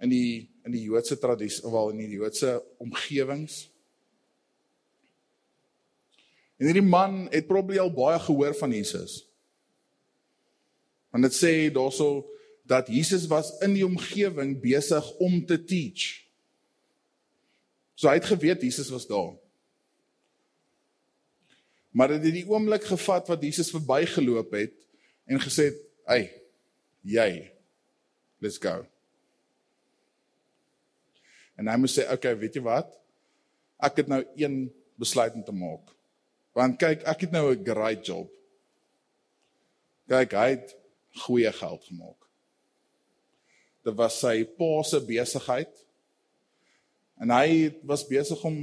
in 0.00 0.08
die 0.08 0.50
in 0.64 0.72
die 0.72 0.82
Joodse 0.82 1.18
tradisie 1.18 1.70
wel 1.70 1.90
in 1.90 1.98
die 1.98 2.16
Joodse 2.16 2.62
omgewings. 2.78 3.70
En 6.56 6.66
hierdie 6.66 6.88
man 6.88 7.26
het 7.30 7.46
probably 7.46 7.78
al 7.78 7.92
baie 7.92 8.18
gehoor 8.18 8.54
van 8.54 8.72
Jesus. 8.72 9.26
Want 11.10 11.24
dit 11.28 11.36
sê 11.36 11.70
daarso 11.72 12.24
dat 12.64 12.88
Jesus 12.88 13.26
was 13.26 13.52
in 13.60 13.74
die 13.76 13.84
omgewing 13.86 14.56
besig 14.60 15.10
om 15.20 15.44
te 15.46 15.64
teach. 15.64 16.23
So 17.94 18.08
hy 18.08 18.18
het 18.18 18.30
geweet 18.30 18.62
Jesus 18.62 18.90
was 18.90 19.06
daar. 19.06 19.34
Maar 21.94 22.16
dit 22.16 22.24
het 22.26 22.34
die 22.34 22.48
oomblik 22.50 22.84
gevat 22.84 23.28
wat 23.30 23.42
Jesus 23.42 23.70
verbygeloop 23.70 24.50
het 24.58 24.74
en 25.30 25.40
gesê 25.40 25.70
het, 25.70 25.78
"Ey, 26.06 26.42
jy, 27.02 27.52
let's 28.38 28.58
go." 28.58 28.86
En 31.56 31.68
hy 31.68 31.76
moes 31.76 31.98
sê, 31.98 32.02
"Oké, 32.04 32.14
okay, 32.14 32.38
weet 32.38 32.54
jy 32.54 32.62
wat? 32.62 33.00
Ek 33.78 33.96
het 33.96 34.08
nou 34.08 34.26
een 34.36 34.74
besluit 34.94 35.34
om 35.34 35.44
te 35.44 35.52
maak. 35.52 35.92
Want 36.54 36.78
kyk, 36.78 37.02
ek 37.02 37.26
het 37.26 37.30
nou 37.30 37.54
'n 37.54 37.64
great 37.64 38.06
job. 38.06 38.30
Kyk, 40.08 40.32
hy 40.32 40.50
het 40.50 40.76
goeie 41.24 41.52
geld 41.52 41.84
gemaak. 41.84 42.20
Dit 43.82 43.94
was 43.94 44.18
sy 44.18 44.44
pa 44.44 44.82
se 44.82 45.00
besigheid. 45.00 45.83
En 47.24 47.32
hy 47.32 47.72
was 47.88 48.04
besig 48.04 48.40
om 48.44 48.56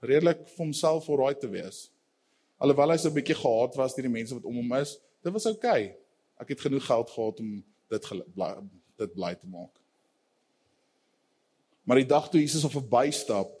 redelik 0.00 0.46
vir 0.48 0.62
homself 0.62 1.08
alraai 1.12 1.36
te 1.36 1.48
wees. 1.52 1.88
Alhoewel 2.56 2.94
hy 2.94 2.96
so 2.96 3.10
'n 3.10 3.18
bietjie 3.18 3.36
gehaat 3.36 3.76
was 3.76 3.94
deur 3.94 4.08
die 4.08 4.16
mense 4.16 4.34
wat 4.34 4.46
om 4.48 4.56
hom 4.56 4.72
is, 4.80 4.96
dit 5.22 5.32
was 5.32 5.46
oukei. 5.46 5.82
Okay. 5.92 5.96
Ek 6.40 6.48
het 6.48 6.60
genoeg 6.60 6.86
geld 6.86 7.10
gehad 7.10 7.40
om 7.40 7.64
dit 7.90 8.08
dit 8.98 9.12
bly 9.14 9.34
te 9.34 9.46
maak. 9.46 9.74
Maar 11.84 11.96
die 11.96 12.06
dag 12.06 12.30
toe 12.30 12.40
Jesus 12.40 12.64
op 12.64 12.72
verbystap, 12.72 13.52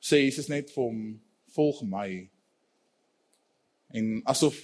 sê 0.00 0.22
Jesus 0.22 0.48
net 0.48 0.70
vir 0.70 0.84
hom, 0.84 1.20
"Volg 1.54 1.82
my." 1.82 2.30
En 3.90 4.22
asof 4.24 4.54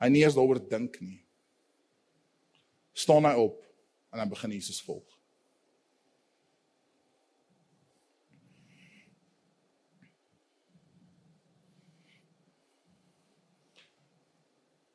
hy 0.00 0.08
nie 0.08 0.22
eens 0.24 0.34
daaroor 0.34 0.68
dink 0.68 1.00
nie, 1.00 1.20
staan 2.92 3.24
hy 3.24 3.34
op 3.34 3.66
en 4.12 4.18
dan 4.18 4.28
begin 4.28 4.50
Jesus 4.50 4.80
volg. 4.80 5.17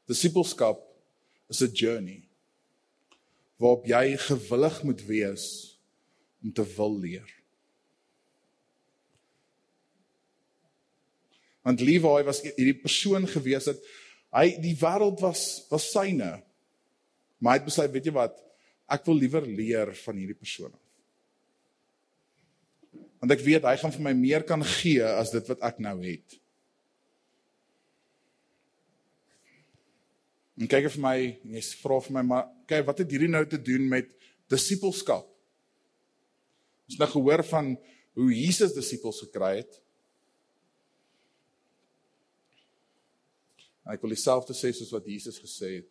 Disipelskap 0.09 0.81
is 1.49 1.61
'n 1.61 1.71
journey 1.71 2.21
waarop 3.57 3.85
jy 3.85 4.17
gewillig 4.17 4.83
moet 4.83 5.01
wees 5.05 5.45
om 6.43 6.51
te 6.51 6.65
wil 6.75 6.99
leer. 6.99 7.29
Want 11.63 11.79
Levi 11.79 12.23
was 12.27 12.41
hierdie 12.43 12.81
persoon 12.81 13.27
gewees 13.27 13.69
dat 13.69 13.79
hy 14.35 14.49
die 14.59 14.75
wêreld 14.75 15.21
was 15.23 15.63
was 15.71 15.91
syne. 15.91 16.43
Maar 17.39 17.55
hy 17.55 17.59
het 17.61 17.67
besluit, 17.69 17.91
weet 17.91 18.09
jy 18.09 18.15
wat? 18.15 18.35
Ek 18.91 19.05
wil 19.07 19.19
liewer 19.19 19.47
leer 19.47 19.93
van 20.03 20.19
hierdie 20.19 20.37
persoon 20.37 20.73
af. 20.73 20.81
Want 23.23 23.31
ek 23.31 23.43
weet 23.45 23.63
hy 23.63 23.77
gaan 23.79 23.95
vir 23.95 24.03
my 24.03 24.13
meer 24.19 24.43
kan 24.43 24.63
gee 24.67 25.03
as 25.07 25.31
dit 25.31 25.47
wat 25.47 25.63
ek 25.63 25.79
nou 25.79 25.95
het. 26.03 26.42
En 30.59 30.69
kyk 30.69 30.89
vir 30.93 31.01
my, 31.01 31.17
jy 31.55 31.61
vra 31.81 31.97
vir 32.05 32.15
my 32.17 32.23
maar 32.29 32.49
kyk 32.69 32.85
wat 32.85 33.01
het 33.01 33.13
hierdie 33.13 33.31
nou 33.31 33.41
te 33.49 33.57
doen 33.57 33.87
met 33.89 34.11
disipelskap? 34.51 35.25
Ons 36.89 36.99
nou 36.99 37.09
gehoor 37.09 37.41
van 37.49 37.73
hoe 38.13 38.29
Jesus 38.29 38.75
disippels 38.75 39.23
gekry 39.25 39.55
het. 39.63 39.79
Ek 43.89 44.03
wil 44.03 44.13
dieselfde 44.13 44.55
sê 44.55 44.71
soos 44.71 44.93
wat 44.93 45.07
Jesus 45.09 45.39
gesê 45.41 45.79
het. 45.81 45.89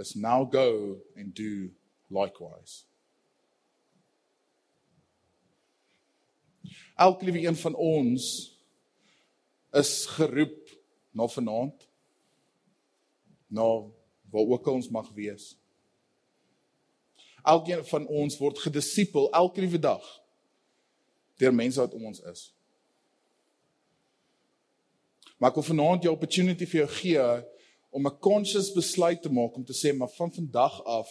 Is 0.00 0.14
now 0.16 0.46
go 0.48 0.96
and 1.18 1.34
do 1.36 1.68
likewise. 2.08 2.86
Elke 6.98 7.28
liewe 7.28 7.44
een 7.44 7.58
van 7.58 7.74
ons 7.74 8.24
is 9.76 9.92
geroep 10.16 10.72
na 11.14 11.28
vanaand 11.30 11.87
na 13.48 13.66
waar 14.30 14.46
ook 14.54 14.66
al 14.66 14.78
ons 14.80 14.90
mag 14.92 15.08
wees. 15.16 15.56
Elkeen 17.42 17.84
van 17.84 18.06
ons 18.06 18.36
word 18.38 18.60
gedisipel 18.60 19.30
elke 19.32 19.60
liewe 19.64 19.80
dag 19.80 20.04
deur 21.38 21.54
mense 21.54 21.80
wat 21.80 21.94
om 21.94 22.08
ons 22.10 22.20
is. 22.20 22.48
Maar 25.38 25.52
ek 25.52 25.60
wil 25.60 25.68
vanaand 25.70 26.04
jou 26.04 26.12
opportunity 26.12 26.66
vir 26.66 26.82
jou 26.82 26.90
gee 26.98 27.26
om 27.94 28.06
'n 28.06 28.18
conscious 28.20 28.72
besluit 28.74 29.22
te 29.22 29.30
maak 29.30 29.54
om 29.54 29.64
te 29.64 29.72
sê 29.72 29.94
maar 29.94 30.10
van 30.18 30.32
vandag 30.32 30.82
af 30.84 31.08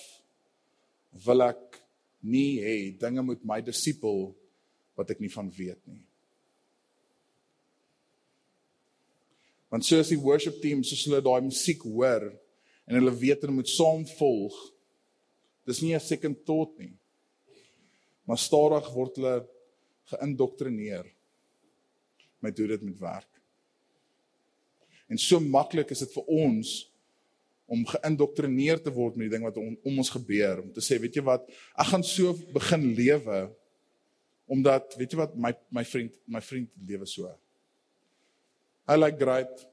wil 1.12 1.42
ek 1.42 1.82
nie 2.20 2.60
hê 2.60 2.98
dinge 3.00 3.22
moet 3.22 3.44
my 3.46 3.62
disipel 3.62 4.36
wat 4.96 5.10
ek 5.10 5.20
nie 5.20 5.32
van 5.32 5.50
weet 5.52 5.82
nie. 5.88 6.07
Want 9.70 9.86
soos 9.86 10.12
die 10.12 10.20
worship 10.20 10.62
team 10.62 10.84
soos 10.84 11.04
hulle 11.08 11.22
daai 11.24 11.42
musiek 11.44 11.82
hoor 11.84 12.30
en 12.88 13.00
hulle 13.00 13.14
weet 13.20 13.44
hulle 13.44 13.58
moet 13.60 13.70
saam 13.72 14.06
volg. 14.18 14.56
Dis 15.68 15.82
nie 15.82 15.96
'n 15.96 16.00
second 16.00 16.46
thought 16.46 16.78
nie. 16.80 16.96
Maar 18.26 18.38
stadig 18.38 18.94
word 18.94 19.16
hulle 19.16 19.48
geïndoktrineer 20.12 21.06
met 22.40 22.58
hoe 22.58 22.68
dit 22.68 22.82
moet 22.82 23.00
werk. 23.00 23.34
En 25.08 25.18
so 25.18 25.40
maklik 25.40 25.92
is 25.92 26.00
dit 26.00 26.14
vir 26.14 26.24
ons 26.24 26.92
om 27.68 27.84
geïndoktrineer 27.88 28.80
te 28.84 28.92
word 28.96 29.18
met 29.18 29.28
die 29.28 29.36
ding 29.36 29.44
wat 29.44 29.58
om, 29.60 29.76
om 29.84 30.00
ons 30.00 30.12
gebeur 30.14 30.62
om 30.64 30.72
te 30.76 30.84
sê 30.84 31.00
weet 31.04 31.20
jy 31.20 31.24
wat 31.28 31.50
ek 31.76 31.90
gaan 31.92 32.06
so 32.08 32.32
begin 32.56 32.86
lewe 32.96 33.42
omdat 34.48 34.96
weet 34.96 35.12
jy 35.12 35.20
wat 35.20 35.36
my 35.36 35.52
my 35.76 35.84
vriend 35.88 36.16
my 36.32 36.42
vriend 36.44 36.72
lewe 36.88 37.08
so 37.10 37.28
I 38.88 38.96
like 38.96 39.20
great. 39.20 39.66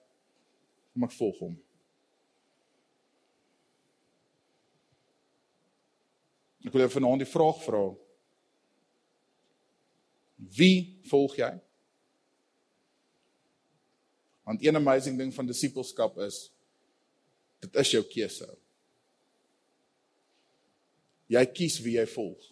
Kom 0.92 1.06
ek 1.06 1.14
volg 1.14 1.38
hom. 1.42 1.54
Ek 6.64 6.72
wil 6.72 6.86
jou 6.86 6.94
vanaand 6.96 7.22
die 7.22 7.28
vraag 7.28 7.60
vra. 7.62 7.84
Wie 10.56 10.98
volg 11.10 11.36
jy? 11.38 11.52
Want 14.44 14.64
een 14.64 14.76
amazing 14.76 15.18
ding 15.18 15.32
van 15.34 15.46
disippelskap 15.48 16.18
is 16.26 16.48
dit 17.64 17.78
is 17.80 17.92
jou 17.94 18.02
keuse. 18.04 18.48
Jy 21.32 21.44
kies 21.56 21.78
wie 21.80 21.94
jy 21.96 22.04
volg. 22.12 22.50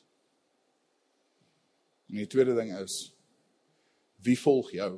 En 2.08 2.22
die 2.22 2.28
tweede 2.30 2.54
ding 2.56 2.72
is 2.78 3.10
wie 4.22 4.38
volg 4.38 4.70
jou? 4.76 4.92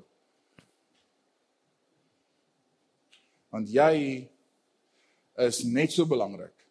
Want 3.55 3.71
jy 3.71 4.27
is 5.47 5.61
net 5.63 5.93
so 5.95 6.03
belangrik 6.11 6.65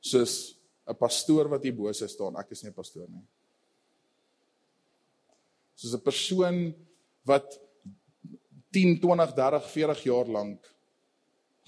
soos 0.00 0.56
'n 0.88 0.96
pastoor 0.96 1.48
wat 1.52 1.64
hier 1.64 1.76
bo 1.76 1.92
se 1.92 2.08
staan 2.08 2.36
ek 2.40 2.52
is 2.52 2.62
nie 2.62 2.70
'n 2.70 2.80
pastoor 2.80 3.08
nie. 3.08 3.24
Soos 5.76 5.94
'n 5.94 6.00
persoon 6.00 6.56
wat 7.24 7.60
10 8.72 9.00
20 9.00 9.34
30 9.34 9.70
40 9.70 10.04
jaar 10.04 10.28
lank 10.28 10.60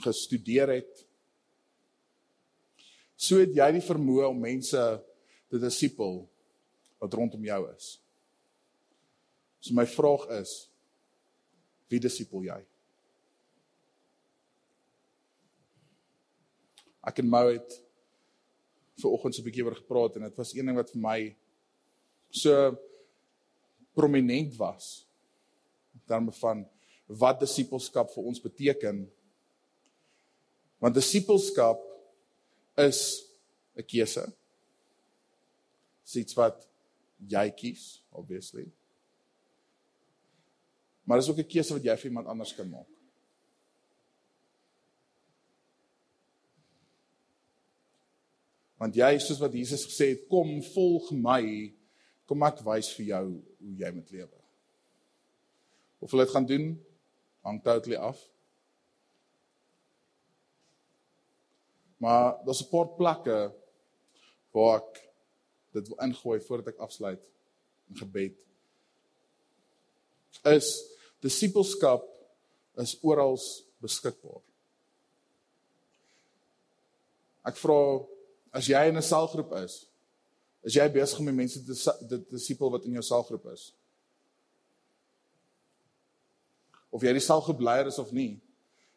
gestudeer 0.04 0.68
het. 0.68 1.06
So 3.16 3.40
het 3.40 3.52
jy 3.54 3.72
die 3.72 3.88
vermoë 3.90 4.28
om 4.28 4.40
mense 4.40 5.04
te 5.48 5.58
disipel 5.58 6.28
wat 6.98 7.14
rondom 7.14 7.44
jou 7.44 7.62
is. 7.76 8.00
So 9.60 9.74
my 9.74 9.86
vraag 9.86 10.28
is 10.40 10.70
wie 11.88 12.00
disipel 12.00 12.42
jy 12.42 12.75
ek 17.06 17.22
en 17.22 17.28
Mo 17.30 17.42
het 17.48 17.76
ver 18.96 19.12
oggend 19.12 19.34
so 19.34 19.42
'n 19.42 19.46
bietjie 19.48 19.64
oor 19.64 19.76
gepraat 19.76 20.16
en 20.16 20.22
dit 20.22 20.36
was 20.36 20.54
een 20.54 20.66
ding 20.66 20.76
wat 20.76 20.90
vir 20.90 21.00
my 21.00 21.36
so 22.30 22.76
prominent 23.94 24.56
was 24.56 25.06
terme 26.06 26.32
van 26.32 26.64
wat 27.06 27.40
disippelskap 27.40 28.10
vir 28.10 28.24
ons 28.24 28.40
beteken. 28.42 29.04
Want 30.78 30.94
disippelskap 30.94 31.80
is 32.76 33.24
'n 33.76 33.82
keuse. 33.82 34.24
Iets 36.14 36.34
wat 36.34 36.68
jy 37.18 37.50
kies 37.50 38.02
obviously. 38.10 38.66
Maar 41.04 41.18
is 41.18 41.28
ook 41.28 41.38
'n 41.38 41.48
keuse 41.48 41.72
wat 41.72 41.84
jy 41.84 41.96
vir 41.96 42.10
iemand 42.10 42.26
anders 42.26 42.54
kan 42.54 42.70
maak 42.70 42.95
Want 48.76 48.96
jy 48.96 49.16
soos 49.22 49.40
wat 49.40 49.54
Jesus 49.56 49.86
gesê 49.88 50.12
het, 50.12 50.24
kom 50.28 50.58
volg 50.74 51.10
my, 51.16 51.42
kom 52.28 52.44
ek 52.44 52.60
wys 52.66 52.90
vir 52.98 53.06
jou 53.14 53.24
hoe 53.36 53.76
jy 53.80 53.92
moet 53.96 54.10
lewe. 54.12 54.40
Of 56.04 56.12
hulle 56.12 56.26
dit 56.26 56.34
gaan 56.34 56.48
doen, 56.48 56.66
hang 57.46 57.60
totally 57.64 57.96
af. 57.96 58.20
Maar 62.02 62.36
daar's 62.44 62.60
'n 62.62 62.70
paar 62.70 62.88
plekke 62.98 63.54
waar 64.52 64.80
ek 64.80 65.00
dit 65.72 65.88
wil 65.88 65.98
ingooi 66.04 66.40
voordat 66.40 66.74
ek 66.74 66.84
afsluit 66.84 67.22
in 67.88 67.96
gebed. 67.96 68.36
Is 70.44 70.68
disipelskap 71.20 72.04
is 72.76 72.98
oral 73.02 73.38
beskikbaar. 73.80 74.42
Ek 77.46 77.56
vra 77.56 77.80
As 78.56 78.68
jy 78.70 78.86
in 78.88 78.96
'n 78.96 79.02
selgroep 79.02 79.52
is, 79.60 79.86
is 80.64 80.74
jy 80.74 80.86
besig 80.88 81.18
om 81.18 81.28
mense 81.34 81.60
te 81.64 81.74
te 82.08 82.18
disipel 82.30 82.70
wat 82.70 82.84
in 82.84 82.96
jou 82.96 83.02
selgroep 83.02 83.52
is. 83.52 83.72
of 86.96 87.04
jy 87.04 87.12
die 87.12 87.24
selgroep 87.24 87.60
leier 87.60 87.90
is 87.90 88.00
of 88.00 88.12
nie, 88.16 88.38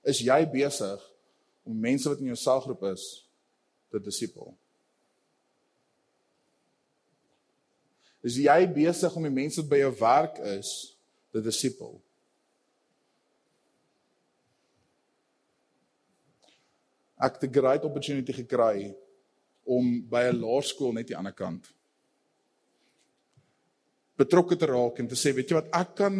is 0.07 0.21
jy 0.23 0.39
besig 0.47 1.01
om 1.67 1.75
mense 1.75 2.07
wat 2.07 2.21
in 2.23 2.31
jou 2.31 2.37
selgroep 2.39 2.85
is 2.93 3.05
te 3.91 3.99
disipel. 3.99 4.53
Is 8.23 8.37
jy 8.39 8.59
besig 8.71 9.15
om 9.15 9.25
die 9.27 9.33
mense 9.33 9.59
wat 9.61 9.71
by 9.71 9.81
jou 9.81 9.91
werk 9.99 10.39
is 10.53 10.71
te 11.33 11.43
disipel? 11.43 11.97
Ek 17.19 17.35
het 17.35 17.43
'n 17.43 17.53
great 17.53 17.83
opportunity 17.83 18.31
gekry 18.31 18.95
om 19.69 19.99
by 20.10 20.29
'n 20.29 20.41
laerskool 20.41 20.93
net 20.93 21.08
die 21.08 21.17
ander 21.17 21.36
kant 21.36 21.69
betrokke 24.19 24.58
te 24.60 24.67
raak 24.67 24.99
en 24.99 25.08
te 25.08 25.17
sê, 25.17 25.34
weet 25.36 25.51
jy 25.51 25.60
wat, 25.60 25.71
ek 25.79 25.95
kan 26.01 26.17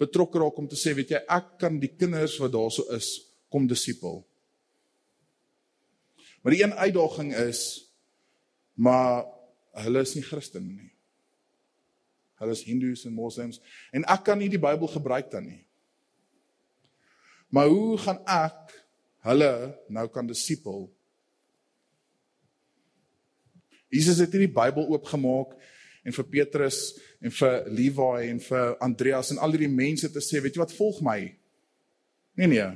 betrokke 0.00 0.38
raak 0.38 0.58
om 0.60 0.68
te 0.70 0.78
sê, 0.78 0.94
weet 0.94 1.14
jy, 1.14 1.20
ek 1.34 1.56
kan 1.64 1.80
die 1.82 1.90
kinders 1.98 2.36
wat 2.42 2.54
daarso 2.54 2.86
is 2.94 3.10
kom 3.50 3.66
disipel. 3.70 4.22
Maar 6.42 6.54
die 6.54 6.62
een 6.62 6.76
uitdaging 6.76 7.32
is 7.46 7.62
maar 8.74 9.22
hulle 9.84 10.02
is 10.02 10.16
nie 10.16 10.24
Christen 10.26 10.64
nie. 10.66 10.88
Hulle 12.42 12.54
is 12.56 12.64
Hindoes 12.66 13.04
en 13.06 13.14
Moslems 13.14 13.60
en 13.94 14.06
ek 14.10 14.24
kan 14.26 14.38
nie 14.38 14.50
die 14.50 14.60
Bybel 14.60 14.90
gebruik 14.90 15.30
dan 15.32 15.46
nie. 15.46 15.62
Maar 17.54 17.70
hoe 17.70 17.98
gaan 18.02 18.18
ek 18.26 18.74
hulle 19.28 19.52
nou 19.94 20.04
kan 20.10 20.26
disipel? 20.26 20.88
Jesus 23.94 24.18
het 24.18 24.32
nie 24.34 24.48
die 24.48 24.54
Bybel 24.54 24.88
oopgemaak 24.90 25.54
en 26.04 26.14
vir 26.16 26.26
Petrus 26.32 26.80
en 27.22 27.32
vir 27.32 27.68
Levi 27.70 28.28
en 28.28 28.40
vir 28.42 28.74
Andreas 28.82 29.30
en 29.32 29.40
al 29.42 29.54
die 29.54 29.70
mense 29.70 30.10
te 30.12 30.22
sê, 30.24 30.42
weet 30.42 30.58
jy 30.58 30.64
wat, 30.64 30.74
volg 30.74 31.00
my. 31.04 31.18
Nee 32.40 32.50
nee. 32.50 32.66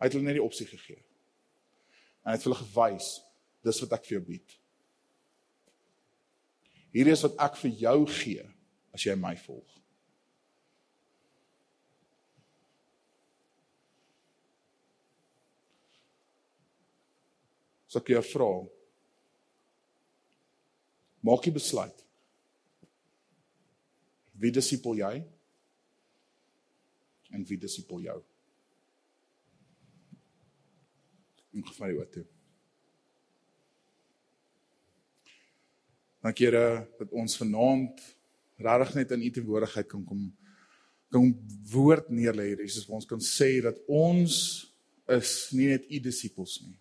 Hy 0.00 0.08
het 0.08 0.16
hulle 0.16 0.26
net 0.26 0.38
die 0.40 0.44
opsie 0.44 0.66
gegee. 0.68 0.98
En 2.24 2.32
hy 2.32 2.38
het 2.38 2.48
hulle 2.48 2.58
gewys, 2.58 3.10
dis 3.64 3.80
wat 3.84 3.98
ek 3.98 4.08
vir 4.08 4.18
jou 4.18 4.24
bied. 4.32 4.58
Hierdie 6.94 7.14
is 7.14 7.24
wat 7.26 7.38
ek 7.50 7.56
vir 7.60 7.72
jou 7.84 7.98
gee 8.16 8.44
as 8.94 9.04
jy 9.04 9.16
my 9.18 9.34
volg. 9.44 9.66
So 17.90 18.00
ek 18.02 18.10
jou 18.10 18.24
vra, 18.26 18.50
Maak 21.24 21.46
jy 21.46 21.54
besluit. 21.56 22.04
Wie 24.36 24.52
disipel 24.52 24.98
jy? 25.00 25.14
En 27.32 27.46
wie 27.48 27.56
disipel 27.58 28.04
jou? 28.04 28.18
Ek 31.54 31.70
gevaar 31.70 31.94
jou 31.94 32.06
toe. 32.12 32.26
Dankie 36.24 36.48
Here 36.48 36.84
dat 36.98 37.10
ons 37.12 37.36
vanaand 37.40 38.04
regtig 38.64 38.94
net 38.96 39.16
in 39.16 39.24
U 39.24 39.30
teenwoordigheid 39.34 39.88
kan 39.90 40.04
kom 40.08 40.24
kan 41.14 41.28
woord 41.70 42.08
neerlê 42.10 42.48
hier 42.48 42.62
Jesus 42.64 42.88
vir 42.88 42.96
ons 42.96 43.06
kan 43.06 43.20
sê 43.22 43.60
dat 43.62 43.76
ons 43.86 44.36
is 45.14 45.34
nie 45.54 45.68
net 45.70 45.84
U 45.86 46.00
disippels 46.02 46.56
nie. 46.64 46.74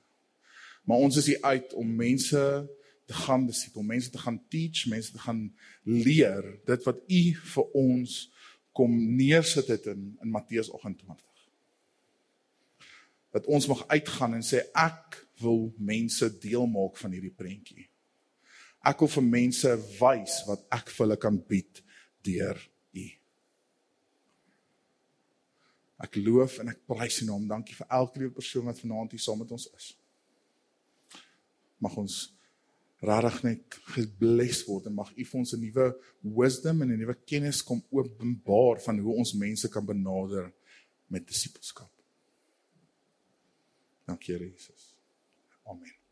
Maar 0.89 1.03
ons 1.05 1.19
is 1.21 1.27
hier 1.29 1.43
uit 1.43 1.75
om 1.77 1.91
mense 1.99 2.39
te 3.05 3.13
gaan 3.13 3.45
disipel, 3.47 3.83
mense 3.83 4.09
te 4.09 4.21
gaan 4.21 4.39
teach, 4.49 4.85
mense 4.91 5.11
te 5.11 5.19
gaan 5.19 5.45
leer 5.83 6.45
dit 6.65 6.85
wat 6.87 7.01
u 7.07 7.23
vir 7.55 7.77
ons 7.77 8.17
kom 8.73 8.93
neersit 9.17 9.69
het 9.69 9.85
in 9.91 10.13
in 10.21 10.31
Matteus 10.33 10.71
28. 10.71 11.17
Dat 13.33 13.45
ons 13.45 13.67
mag 13.67 13.87
uitgaan 13.87 14.37
en 14.37 14.45
sê 14.45 14.63
ek 14.77 15.19
wil 15.41 15.73
mense 15.77 16.29
deel 16.39 16.67
maak 16.69 16.97
van 16.97 17.13
hierdie 17.13 17.33
prentjie. 17.33 17.87
Ek 18.83 18.99
wil 18.99 19.11
vir 19.15 19.25
mense 19.25 19.73
wys 19.99 20.41
wat 20.47 20.65
ek 20.75 20.91
vir 20.91 21.05
hulle 21.05 21.19
kan 21.19 21.39
bied 21.49 21.83
deur 22.25 22.59
u. 22.93 23.05
Ek 26.03 26.17
loof 26.19 26.59
en 26.59 26.73
ek 26.73 26.81
prys 26.89 27.21
U 27.23 27.29
naam. 27.29 27.47
Dankie 27.47 27.77
vir 27.77 27.87
elke 27.95 28.29
persoon 28.35 28.67
wat 28.67 28.81
vanaand 28.83 29.15
hier 29.15 29.23
saam 29.23 29.39
met 29.39 29.51
ons 29.55 29.69
is. 29.77 29.93
Mag 31.83 31.95
ons 31.99 32.32
regtig 33.03 33.43
net 33.43 33.79
gebless 33.95 34.63
word 34.67 34.87
en 34.87 34.95
mag 34.95 35.11
U 35.11 35.25
vir 35.25 35.39
ons 35.39 35.53
'n 35.53 35.59
nuwe 35.61 35.87
wisdom 36.41 36.81
en 36.81 36.91
'n 36.91 36.99
nuwe 36.99 37.15
kennis 37.25 37.63
kom 37.63 37.83
openbaar 37.91 38.81
van 38.81 38.99
hoe 38.99 39.15
ons 39.15 39.33
mense 39.33 39.69
kan 39.69 39.85
benader 39.85 40.53
met 41.07 41.27
disipelskap. 41.27 41.91
Dankie 44.05 44.37
Jesus. 44.37 44.95
Amen. 45.63 46.02